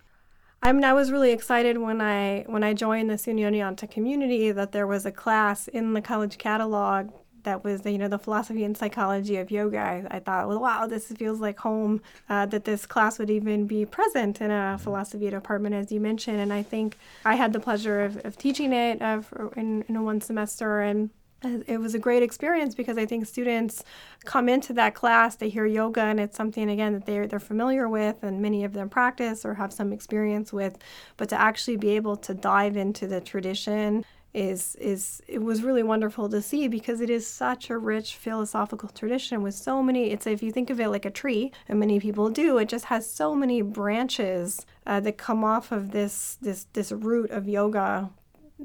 I 0.64 0.72
mean, 0.72 0.84
I 0.84 0.94
was 0.94 1.12
really 1.12 1.32
excited 1.32 1.78
when 1.78 2.02
I 2.02 2.44
when 2.48 2.64
I 2.64 2.74
joined 2.74 3.10
the 3.10 3.16
SUNY 3.16 3.42
Oneonta 3.42 3.90
community 3.90 4.52
that 4.52 4.72
there 4.72 4.86
was 4.86 5.06
a 5.06 5.12
class 5.12 5.68
in 5.68 5.94
the 5.94 6.02
college 6.02 6.38
catalog 6.38 7.12
that 7.44 7.64
was 7.64 7.86
you 7.86 7.98
know 7.98 8.08
the 8.08 8.20
philosophy 8.20 8.64
and 8.64 8.78
psychology 8.78 9.38
of 9.38 9.52
yoga. 9.52 9.80
I, 9.80 10.06
I 10.10 10.20
thought, 10.20 10.48
well, 10.48 10.60
wow, 10.60 10.88
this 10.88 11.08
feels 11.08 11.40
like 11.40 11.60
home. 11.60 12.02
Uh, 12.30 12.46
that 12.48 12.66
this 12.66 12.86
class 12.86 13.20
would 13.20 13.30
even 13.30 13.68
be 13.68 13.86
present 13.86 14.42
in 14.42 14.52
a 14.52 14.78
philosophy 14.80 15.30
department, 15.30 15.76
as 15.76 15.92
you 15.92 16.00
mentioned. 16.00 16.40
And 16.40 16.52
I 16.52 16.64
think 16.64 16.98
I 17.26 17.36
had 17.36 17.54
the 17.54 17.60
pleasure 17.60 18.02
of, 18.02 18.18
of 18.26 18.38
teaching 18.38 18.74
it 18.74 19.02
of, 19.02 19.34
in, 19.56 19.84
in 19.88 20.04
one 20.04 20.22
semester 20.22 20.82
and 20.82 21.10
it 21.44 21.80
was 21.80 21.96
a 21.96 22.00
great 22.00 22.22
experience 22.22 22.76
because 22.76 22.98
I 22.98 23.06
think 23.06 23.26
students 23.26 23.84
come 24.26 24.48
into 24.48 24.74
that 24.74 24.94
class, 24.94 25.36
they 25.36 25.50
hear 25.50 25.66
yoga, 25.66 26.02
and 26.02 26.20
it's 26.20 26.38
something 26.38 26.70
again 26.70 26.94
that 26.94 27.06
they're 27.06 27.26
they're 27.26 27.40
familiar 27.40 27.90
with, 27.90 28.22
and 28.22 28.42
many 28.42 28.64
of 28.64 28.74
them 28.74 28.90
practice 28.90 29.44
or 29.44 29.56
have 29.56 29.74
some 29.74 29.92
experience 29.92 30.54
with. 30.54 30.78
But 31.18 31.30
to 31.30 31.42
actually 31.42 31.78
be 31.78 31.90
able 31.92 32.16
to 32.18 32.34
dive 32.34 32.78
into 32.78 33.08
the 33.08 33.22
tradition 33.22 34.06
is 34.34 34.76
is 34.76 35.22
it 35.28 35.42
was 35.42 35.62
really 35.62 35.84
wonderful 35.84 36.30
to 36.30 36.42
see 36.42 36.68
because 36.68 37.02
it 37.02 37.10
is 37.10 37.28
such 37.28 37.70
a 37.70 37.78
rich 37.78 38.16
philosophical 38.16 38.88
tradition 38.88 39.42
with 39.42 39.54
so 39.54 39.84
many 39.84 40.10
it's 40.12 40.26
if 40.26 40.42
you 40.42 40.52
think 40.52 40.70
of 40.70 40.80
it 40.80 40.88
like 40.88 41.04
a 41.04 41.12
tree 41.12 41.52
and 41.68 41.78
many 41.78 42.00
people 42.00 42.30
do 42.30 42.58
it 42.58 42.70
just 42.70 42.86
has 42.86 43.10
so 43.10 43.36
many 43.36 43.62
branches 43.62 44.66
uh, 44.88 45.02
that 45.02 45.18
come 45.18 45.44
off 45.44 45.72
of 45.74 45.92
this 45.92 46.38
this 46.42 46.66
this 46.72 46.94
root 46.94 47.30
of 47.30 47.50
yoga 47.50 48.10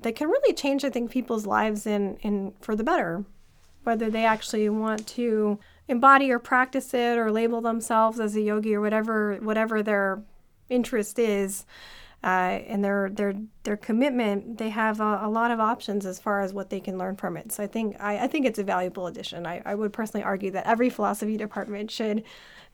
that 0.03 0.15
can 0.15 0.29
really 0.29 0.55
change 0.55 0.85
i 0.85 0.91
think 0.91 1.11
people's 1.11 1.47
lives 1.47 1.87
in 1.87 2.17
in 2.23 2.53
for 2.61 2.77
the 2.77 2.85
better. 2.85 3.25
Whether 3.85 4.11
they 4.11 4.25
actually 4.25 4.69
want 4.69 5.07
to 5.09 5.61
embody 5.87 6.33
or 6.33 6.41
practice 6.41 6.93
it 6.93 7.17
or 7.19 7.31
label 7.31 7.61
themselves 7.61 8.19
as 8.19 8.35
a 8.35 8.41
yogi 8.41 8.75
or 8.75 8.81
whatever 8.81 9.37
whatever 9.37 9.83
their 9.83 10.23
interest 10.69 11.19
is 11.19 11.65
uh, 12.25 12.61
and 12.67 12.85
their 12.85 13.11
their 13.11 13.35
their 13.63 13.77
commitment, 13.77 14.59
they 14.59 14.71
have 14.71 15.01
a, 15.01 15.21
a, 15.23 15.29
lot 15.29 15.51
of 15.51 15.61
options 15.61 16.07
as 16.07 16.19
far 16.19 16.41
as 16.41 16.53
what 16.53 16.71
they 16.71 16.81
can 16.81 16.99
learn 16.99 17.17
from 17.17 17.37
it. 17.37 17.53
So 17.53 17.63
I 17.63 17.67
think 17.67 17.97
I, 18.01 18.25
I 18.25 18.27
think 18.27 18.47
it's 18.47 18.59
a 18.59 18.65
valuable 18.65 19.07
addition. 19.07 19.47
I, 19.47 19.63
I 19.65 19.75
would 19.75 19.93
personally 19.93 20.25
argue 20.25 20.51
that 20.53 20.67
every 20.67 20.91
philosophy 20.91 21.37
department 21.37 21.91
should 21.91 22.25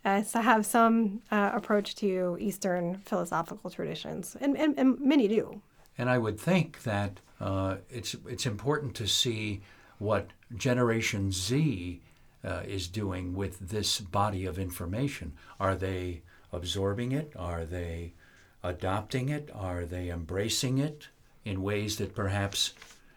uh, 0.04 0.22
have 0.34 0.64
some 0.64 1.22
uh, 1.30 1.50
approach 1.54 1.94
to 1.96 2.36
Eastern 2.40 2.98
philosophical 3.04 3.70
traditions, 3.70 4.36
and, 4.40 4.56
and, 4.56 4.78
and, 4.78 5.00
many 5.00 5.28
do. 5.28 5.60
And 5.98 6.10
I 6.10 6.18
would 6.18 6.40
think 6.40 6.82
that 6.84 7.20
uh, 7.40 7.76
it's 7.90 8.16
it's 8.26 8.46
important 8.46 8.94
to 8.96 9.06
see 9.06 9.60
what 9.98 10.30
Generation 10.56 11.30
Z 11.30 12.00
uh, 12.44 12.62
is 12.66 12.88
doing 12.88 13.34
with 13.34 13.70
this 13.70 14.00
body 14.00 14.46
of 14.46 14.58
information. 14.58 15.34
Are 15.60 15.74
they 15.74 16.22
absorbing 16.52 17.12
it? 17.12 17.32
Are 17.36 17.64
they 17.64 18.14
adopting 18.62 19.28
it? 19.28 19.50
Are 19.54 19.84
they 19.84 20.10
embracing 20.10 20.78
it 20.78 21.08
in 21.44 21.62
ways 21.62 21.96
that 21.96 22.14
perhaps 22.14 22.74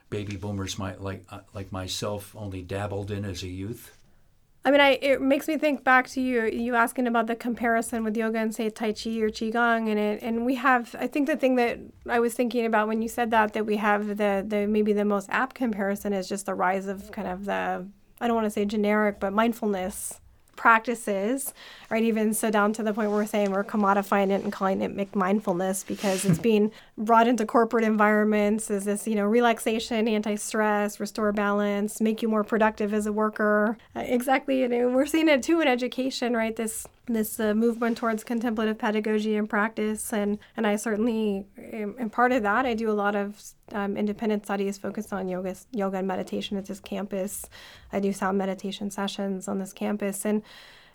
baby 0.10 0.36
boomers 0.36 0.78
might 0.78 1.02
like 1.02 1.24
uh, 1.30 1.40
like 1.54 1.72
myself 1.72 2.36
only 2.36 2.62
dabbled 2.62 3.12
in 3.12 3.26
as 3.26 3.44
a 3.44 3.48
youth? 3.48 3.98
I 4.64 4.72
mean, 4.72 4.82
I, 4.82 4.98
it 5.00 5.22
makes 5.22 5.48
me 5.48 5.60
think 5.60 5.84
back 5.84 6.08
to 6.10 6.22
you 6.22 6.46
you 6.46 6.74
asking 6.74 7.06
about 7.06 7.28
the 7.28 7.36
comparison 7.36 8.04
with 8.04 8.18
yoga 8.18 8.40
and 8.40 8.54
say 8.54 8.70
Tai 8.72 8.94
Chi 8.94 9.12
or 9.20 9.30
Qigong, 9.30 9.90
and 9.90 10.00
it 10.00 10.24
and 10.24 10.44
we 10.44 10.56
have. 10.56 10.96
I 11.00 11.06
think 11.06 11.28
the 11.28 11.38
thing 11.38 11.56
that 11.58 11.80
I 12.10 12.20
was 12.20 12.34
thinking 12.34 12.66
about 12.66 12.88
when 12.88 13.04
you 13.04 13.08
said 13.08 13.30
that 13.32 13.54
that 13.54 13.66
we 13.68 13.78
have 13.78 14.18
the 14.18 14.44
the 14.48 14.66
maybe 14.68 14.92
the 14.92 15.06
most 15.06 15.30
apt 15.30 15.56
comparison 15.56 16.14
is 16.14 16.28
just 16.28 16.48
the 16.48 16.56
rise 16.56 16.88
of 16.88 17.12
kind 17.12 17.28
of 17.28 17.46
the 17.46 17.88
I 18.20 18.28
don't 18.28 18.36
want 18.36 18.46
to 18.46 18.52
say 18.52 18.66
generic, 18.66 19.20
but 19.20 19.34
mindfulness 19.34 20.20
practices, 20.56 21.54
right? 21.90 22.04
Even 22.04 22.34
so 22.34 22.50
down 22.50 22.74
to 22.74 22.84
the 22.84 22.94
point 22.94 23.10
where 23.10 23.20
we're 23.20 23.26
saying 23.26 23.52
we're 23.52 23.64
commodifying 23.64 24.32
it 24.32 24.44
and 24.44 24.52
calling 24.52 24.82
it 24.82 25.16
mindfulness 25.16 25.84
because 25.84 26.26
it's 26.26 26.40
being 26.52 26.72
brought 26.98 27.28
into 27.28 27.46
corporate 27.46 27.84
environments 27.84 28.70
as 28.72 28.86
this, 28.86 29.08
you 29.08 29.16
know, 29.16 29.26
relaxation, 29.26 30.08
anti-stress, 30.08 31.00
restore 31.00 31.32
balance, 31.32 32.02
make 32.02 32.22
you 32.22 32.28
more 32.28 32.44
productive 32.44 32.94
as 32.94 33.06
a 33.06 33.14
worker. 33.14 33.78
Uh, 33.96 34.02
exactly, 34.02 34.60
you 34.60 34.68
know, 34.68 34.90
we're 34.90 35.06
seeing 35.06 35.30
it 35.30 35.44
too 35.44 35.62
in 35.62 35.68
education, 35.68 36.36
right? 36.36 36.56
This 36.56 36.88
this 37.08 37.40
uh, 37.40 37.54
movement 37.54 37.98
towards 37.98 38.24
contemplative 38.24 38.78
pedagogy 38.78 39.36
and 39.36 39.50
practice, 39.50 40.12
and 40.12 40.40
and 40.58 40.66
I 40.66 40.76
certainly 40.76 41.46
am, 41.58 42.10
part 42.10 42.32
of 42.32 42.44
that. 42.44 42.66
I 42.66 42.74
do 42.74 42.90
a 42.90 42.94
lot 42.94 43.16
of 43.16 43.42
um, 43.72 43.96
independent 43.98 44.46
studies 44.46 44.78
focused 44.78 45.14
on 45.14 45.28
yoga, 45.28 45.56
yoga 45.72 45.98
and 45.98 46.08
meditation 46.08 46.58
at 46.58 46.66
this 46.66 46.80
campus. 46.80 47.48
I 47.92 48.00
do 48.00 48.12
sound 48.12 48.38
meditation 48.38 48.90
sessions 48.92 49.48
on 49.48 49.60
this 49.60 49.74
campus, 49.74 50.26
and 50.26 50.42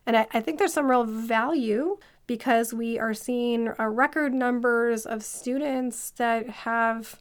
and 0.06 0.16
I, 0.16 0.26
I 0.32 0.40
think 0.40 0.58
there's 0.58 0.72
some 0.72 0.90
real 0.90 1.04
value 1.04 1.98
because 2.26 2.72
we 2.72 2.98
are 2.98 3.14
seeing 3.14 3.72
uh, 3.78 3.86
record 3.86 4.32
numbers 4.32 5.04
of 5.06 5.22
students 5.22 6.10
that 6.12 6.48
have 6.48 7.18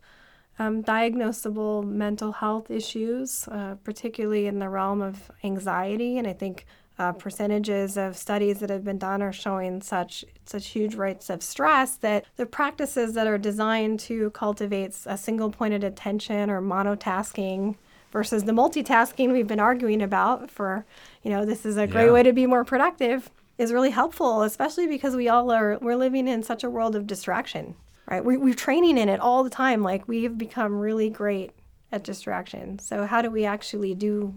um, 0.59 0.83
diagnosable 0.83 1.83
mental 1.85 2.33
health 2.33 2.69
issues, 2.69 3.47
uh, 3.47 3.75
particularly 3.83 4.45
in 4.45 4.59
the 4.59 4.69
realm 4.69 5.01
of 5.01 5.31
anxiety. 5.43 6.17
And 6.17 6.27
I 6.27 6.33
think 6.33 6.65
uh, 6.99 7.13
percentages 7.13 7.97
of 7.97 8.17
studies 8.17 8.59
that 8.59 8.69
have 8.69 8.83
been 8.83 8.97
done 8.97 9.21
are 9.21 9.31
showing 9.31 9.81
such 9.81 10.25
such 10.45 10.67
huge 10.67 10.95
rates 10.95 11.29
of 11.29 11.41
stress 11.41 11.95
that 11.97 12.25
the 12.35 12.45
practices 12.45 13.13
that 13.13 13.25
are 13.25 13.37
designed 13.37 13.99
to 14.01 14.29
cultivate 14.31 14.95
a 15.05 15.17
single 15.17 15.49
pointed 15.49 15.83
attention 15.83 16.49
or 16.49 16.61
monotasking 16.61 17.75
versus 18.11 18.43
the 18.43 18.51
multitasking 18.51 19.31
we've 19.31 19.47
been 19.47 19.59
arguing 19.59 20.01
about 20.01 20.49
for, 20.51 20.85
you 21.23 21.29
know, 21.31 21.45
this 21.45 21.65
is 21.65 21.77
a 21.77 21.87
great 21.87 22.07
Yeah. 22.07 22.11
way 22.13 22.23
to 22.23 22.33
be 22.33 22.45
more 22.47 22.65
productive 22.65 23.29
is 23.57 23.71
really 23.71 23.91
helpful, 23.91 24.41
especially 24.41 24.87
because 24.87 25.15
we 25.15 25.29
all 25.29 25.51
are, 25.51 25.77
we're 25.81 25.95
living 25.95 26.27
in 26.27 26.41
such 26.43 26.63
a 26.63 26.69
world 26.69 26.95
of 26.95 27.05
distraction, 27.05 27.75
right? 28.09 28.25
We, 28.25 28.35
we're 28.37 28.53
training 28.55 28.97
in 28.97 29.09
it 29.09 29.19
all 29.19 29.43
the 29.43 29.49
time. 29.49 29.83
Like 29.83 30.07
we've 30.07 30.37
become 30.37 30.79
really 30.79 31.09
great 31.09 31.51
at 31.91 32.03
distraction. 32.03 32.79
So 32.79 33.05
how 33.05 33.21
do 33.21 33.29
we 33.29 33.45
actually 33.45 33.93
do, 33.93 34.33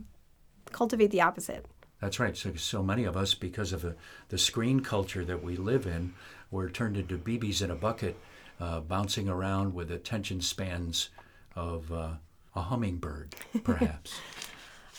cultivate 0.71 1.11
the 1.11 1.23
opposite? 1.23 1.65
That's 2.03 2.19
right. 2.19 2.37
So, 2.37 2.53
so 2.57 2.83
many 2.83 3.05
of 3.05 3.17
us, 3.17 3.33
because 3.33 3.73
of 3.73 3.83
the, 3.83 3.95
the 4.29 4.37
screen 4.37 4.81
culture 4.81 5.25
that 5.25 5.41
we 5.41 5.55
live 5.57 5.87
in, 5.87 6.15
we're 6.51 6.69
turned 6.69 6.97
into 6.97 7.17
BBs 7.17 7.63
in 7.63 7.71
a 7.71 7.77
bucket, 7.77 8.17
uh, 8.61 8.81
bouncing 8.81 9.29
around 9.29 9.73
with 9.73 9.89
attention 9.93 10.41
spans 10.41 11.11
of 11.55 11.93
uh, 11.93 12.15
a 12.57 12.61
hummingbird, 12.63 13.37
perhaps. 13.65 14.19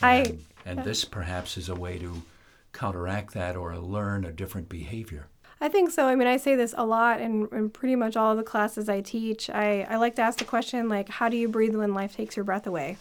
I- 0.01 0.15
and, 0.15 0.45
and 0.65 0.83
this 0.85 1.03
perhaps 1.03 1.57
is 1.57 1.67
a 1.67 1.75
way 1.75 1.99
to 1.99 2.23
counteract 2.71 3.33
that 3.33 3.57
or 3.57 3.75
learn 3.77 4.23
a 4.23 4.31
different 4.31 4.69
behavior. 4.69 5.27
I 5.59 5.67
think 5.67 5.91
so. 5.91 6.05
I 6.05 6.15
mean, 6.15 6.29
I 6.29 6.37
say 6.37 6.55
this 6.55 6.73
a 6.77 6.85
lot 6.85 7.19
in, 7.19 7.49
in 7.51 7.69
pretty 7.69 7.97
much 7.97 8.15
all 8.15 8.33
the 8.37 8.43
classes 8.43 8.87
I 8.87 9.01
teach. 9.01 9.49
I, 9.49 9.85
I 9.89 9.97
like 9.97 10.15
to 10.15 10.21
ask 10.21 10.39
the 10.39 10.45
question, 10.45 10.87
like, 10.87 11.09
how 11.09 11.27
do 11.27 11.35
you 11.35 11.49
breathe 11.49 11.75
when 11.75 11.93
life 11.93 12.15
takes 12.15 12.37
your 12.37 12.45
breath 12.45 12.65
away? 12.65 12.95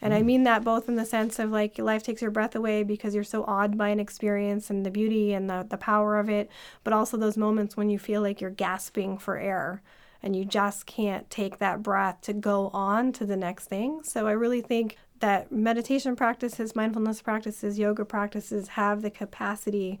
And 0.00 0.12
I 0.12 0.22
mm. 0.22 0.26
mean 0.26 0.42
that 0.44 0.64
both 0.64 0.88
in 0.88 0.96
the 0.96 1.06
sense 1.06 1.38
of 1.38 1.50
like 1.50 1.78
life 1.78 2.02
takes 2.02 2.22
your 2.22 2.30
breath 2.30 2.54
away 2.54 2.82
because 2.82 3.14
you're 3.14 3.24
so 3.24 3.44
awed 3.44 3.78
by 3.78 3.88
an 3.88 4.00
experience 4.00 4.70
and 4.70 4.84
the 4.84 4.90
beauty 4.90 5.32
and 5.32 5.48
the, 5.48 5.66
the 5.68 5.76
power 5.76 6.18
of 6.18 6.28
it, 6.28 6.50
but 6.82 6.92
also 6.92 7.16
those 7.16 7.36
moments 7.36 7.76
when 7.76 7.90
you 7.90 7.98
feel 7.98 8.20
like 8.20 8.40
you're 8.40 8.50
gasping 8.50 9.18
for 9.18 9.38
air 9.38 9.82
and 10.22 10.34
you 10.34 10.44
just 10.44 10.86
can't 10.86 11.28
take 11.28 11.58
that 11.58 11.82
breath 11.82 12.20
to 12.22 12.32
go 12.32 12.70
on 12.72 13.12
to 13.12 13.26
the 13.26 13.36
next 13.36 13.66
thing. 13.66 14.02
So 14.02 14.26
I 14.26 14.32
really 14.32 14.62
think 14.62 14.96
that 15.20 15.52
meditation 15.52 16.16
practices, 16.16 16.74
mindfulness 16.74 17.22
practices, 17.22 17.78
yoga 17.78 18.04
practices 18.04 18.68
have 18.68 19.02
the 19.02 19.10
capacity 19.10 20.00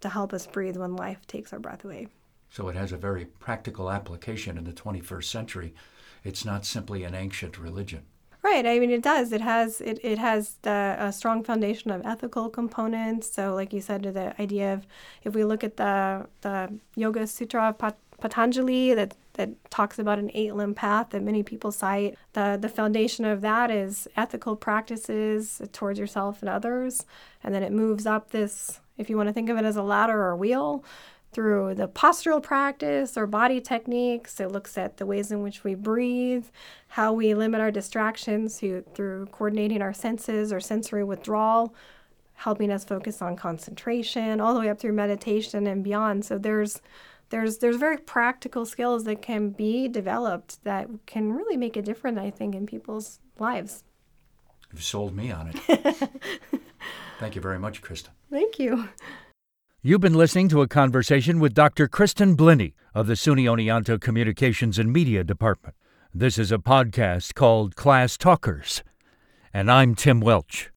to 0.00 0.08
help 0.08 0.32
us 0.32 0.46
breathe 0.46 0.76
when 0.76 0.96
life 0.96 1.26
takes 1.26 1.52
our 1.52 1.58
breath 1.58 1.84
away. 1.84 2.08
So 2.50 2.68
it 2.68 2.76
has 2.76 2.92
a 2.92 2.96
very 2.96 3.24
practical 3.24 3.90
application 3.90 4.56
in 4.56 4.64
the 4.64 4.72
21st 4.72 5.24
century. 5.24 5.74
It's 6.22 6.44
not 6.44 6.64
simply 6.64 7.02
an 7.02 7.14
ancient 7.14 7.58
religion. 7.58 8.02
Right. 8.44 8.66
I 8.66 8.78
mean, 8.78 8.90
it 8.90 9.02
does. 9.02 9.32
It 9.32 9.40
has 9.40 9.80
it, 9.80 9.98
it 10.02 10.18
has 10.18 10.58
the, 10.62 10.96
a 10.98 11.10
strong 11.12 11.42
foundation 11.42 11.90
of 11.90 12.04
ethical 12.04 12.50
components. 12.50 13.32
So, 13.32 13.54
like 13.54 13.72
you 13.72 13.80
said, 13.80 14.02
to 14.02 14.12
the 14.12 14.38
idea 14.40 14.74
of 14.74 14.86
if 15.22 15.34
we 15.34 15.44
look 15.44 15.64
at 15.64 15.78
the 15.78 16.26
the 16.42 16.78
Yoga 16.94 17.26
Sutra 17.26 17.70
of 17.70 17.78
Pat- 17.78 17.96
Patanjali 18.20 18.92
that 18.94 19.16
that 19.34 19.48
talks 19.70 19.98
about 19.98 20.18
an 20.18 20.30
eight 20.34 20.54
limb 20.54 20.74
path 20.74 21.10
that 21.10 21.22
many 21.22 21.42
people 21.42 21.72
cite, 21.72 22.18
the 22.34 22.58
the 22.60 22.68
foundation 22.68 23.24
of 23.24 23.40
that 23.40 23.70
is 23.70 24.06
ethical 24.14 24.56
practices 24.56 25.62
towards 25.72 25.98
yourself 25.98 26.42
and 26.42 26.50
others, 26.50 27.06
and 27.42 27.54
then 27.54 27.62
it 27.62 27.72
moves 27.72 28.04
up 28.04 28.30
this. 28.30 28.80
If 28.98 29.08
you 29.10 29.16
want 29.16 29.28
to 29.28 29.32
think 29.32 29.48
of 29.48 29.56
it 29.56 29.64
as 29.64 29.76
a 29.76 29.82
ladder 29.82 30.20
or 30.20 30.30
a 30.32 30.36
wheel, 30.36 30.84
through 31.34 31.74
the 31.74 31.88
postural 31.88 32.42
practice 32.42 33.16
or 33.16 33.26
body 33.26 33.60
techniques. 33.60 34.40
It 34.40 34.52
looks 34.52 34.78
at 34.78 34.96
the 34.96 35.04
ways 35.04 35.30
in 35.30 35.42
which 35.42 35.64
we 35.64 35.74
breathe, 35.74 36.46
how 36.88 37.12
we 37.12 37.34
limit 37.34 37.60
our 37.60 37.70
distractions 37.70 38.58
through, 38.58 38.84
through 38.94 39.26
coordinating 39.26 39.82
our 39.82 39.92
senses 39.92 40.52
or 40.52 40.60
sensory 40.60 41.04
withdrawal, 41.04 41.74
helping 42.34 42.70
us 42.70 42.84
focus 42.84 43.20
on 43.20 43.36
concentration, 43.36 44.40
all 44.40 44.54
the 44.54 44.60
way 44.60 44.68
up 44.68 44.78
through 44.78 44.92
meditation 44.92 45.66
and 45.66 45.82
beyond. 45.82 46.24
So 46.24 46.38
there's 46.38 46.80
there's 47.30 47.58
there's 47.58 47.76
very 47.76 47.98
practical 47.98 48.64
skills 48.64 49.04
that 49.04 49.20
can 49.20 49.50
be 49.50 49.88
developed 49.88 50.62
that 50.64 50.88
can 51.06 51.32
really 51.32 51.56
make 51.56 51.76
a 51.76 51.82
difference, 51.82 52.18
I 52.18 52.30
think, 52.30 52.54
in 52.54 52.66
people's 52.66 53.18
lives. 53.38 53.82
You've 54.72 54.84
sold 54.84 55.16
me 55.16 55.32
on 55.32 55.48
it. 55.48 56.10
Thank 57.18 57.34
you 57.34 57.40
very 57.40 57.58
much, 57.58 57.82
Krista. 57.82 58.08
Thank 58.30 58.58
you. 58.58 58.88
You've 59.86 60.00
been 60.00 60.14
listening 60.14 60.48
to 60.48 60.62
a 60.62 60.66
conversation 60.66 61.40
with 61.40 61.52
Dr. 61.52 61.88
Kristen 61.88 62.36
Blinne 62.36 62.72
of 62.94 63.06
the 63.06 63.12
SUNY 63.12 63.44
Oneonta 63.44 64.00
Communications 64.00 64.78
and 64.78 64.90
Media 64.90 65.22
Department. 65.22 65.76
This 66.14 66.38
is 66.38 66.50
a 66.50 66.56
podcast 66.56 67.34
called 67.34 67.76
Class 67.76 68.16
Talkers, 68.16 68.82
and 69.52 69.70
I'm 69.70 69.94
Tim 69.94 70.20
Welch. 70.20 70.70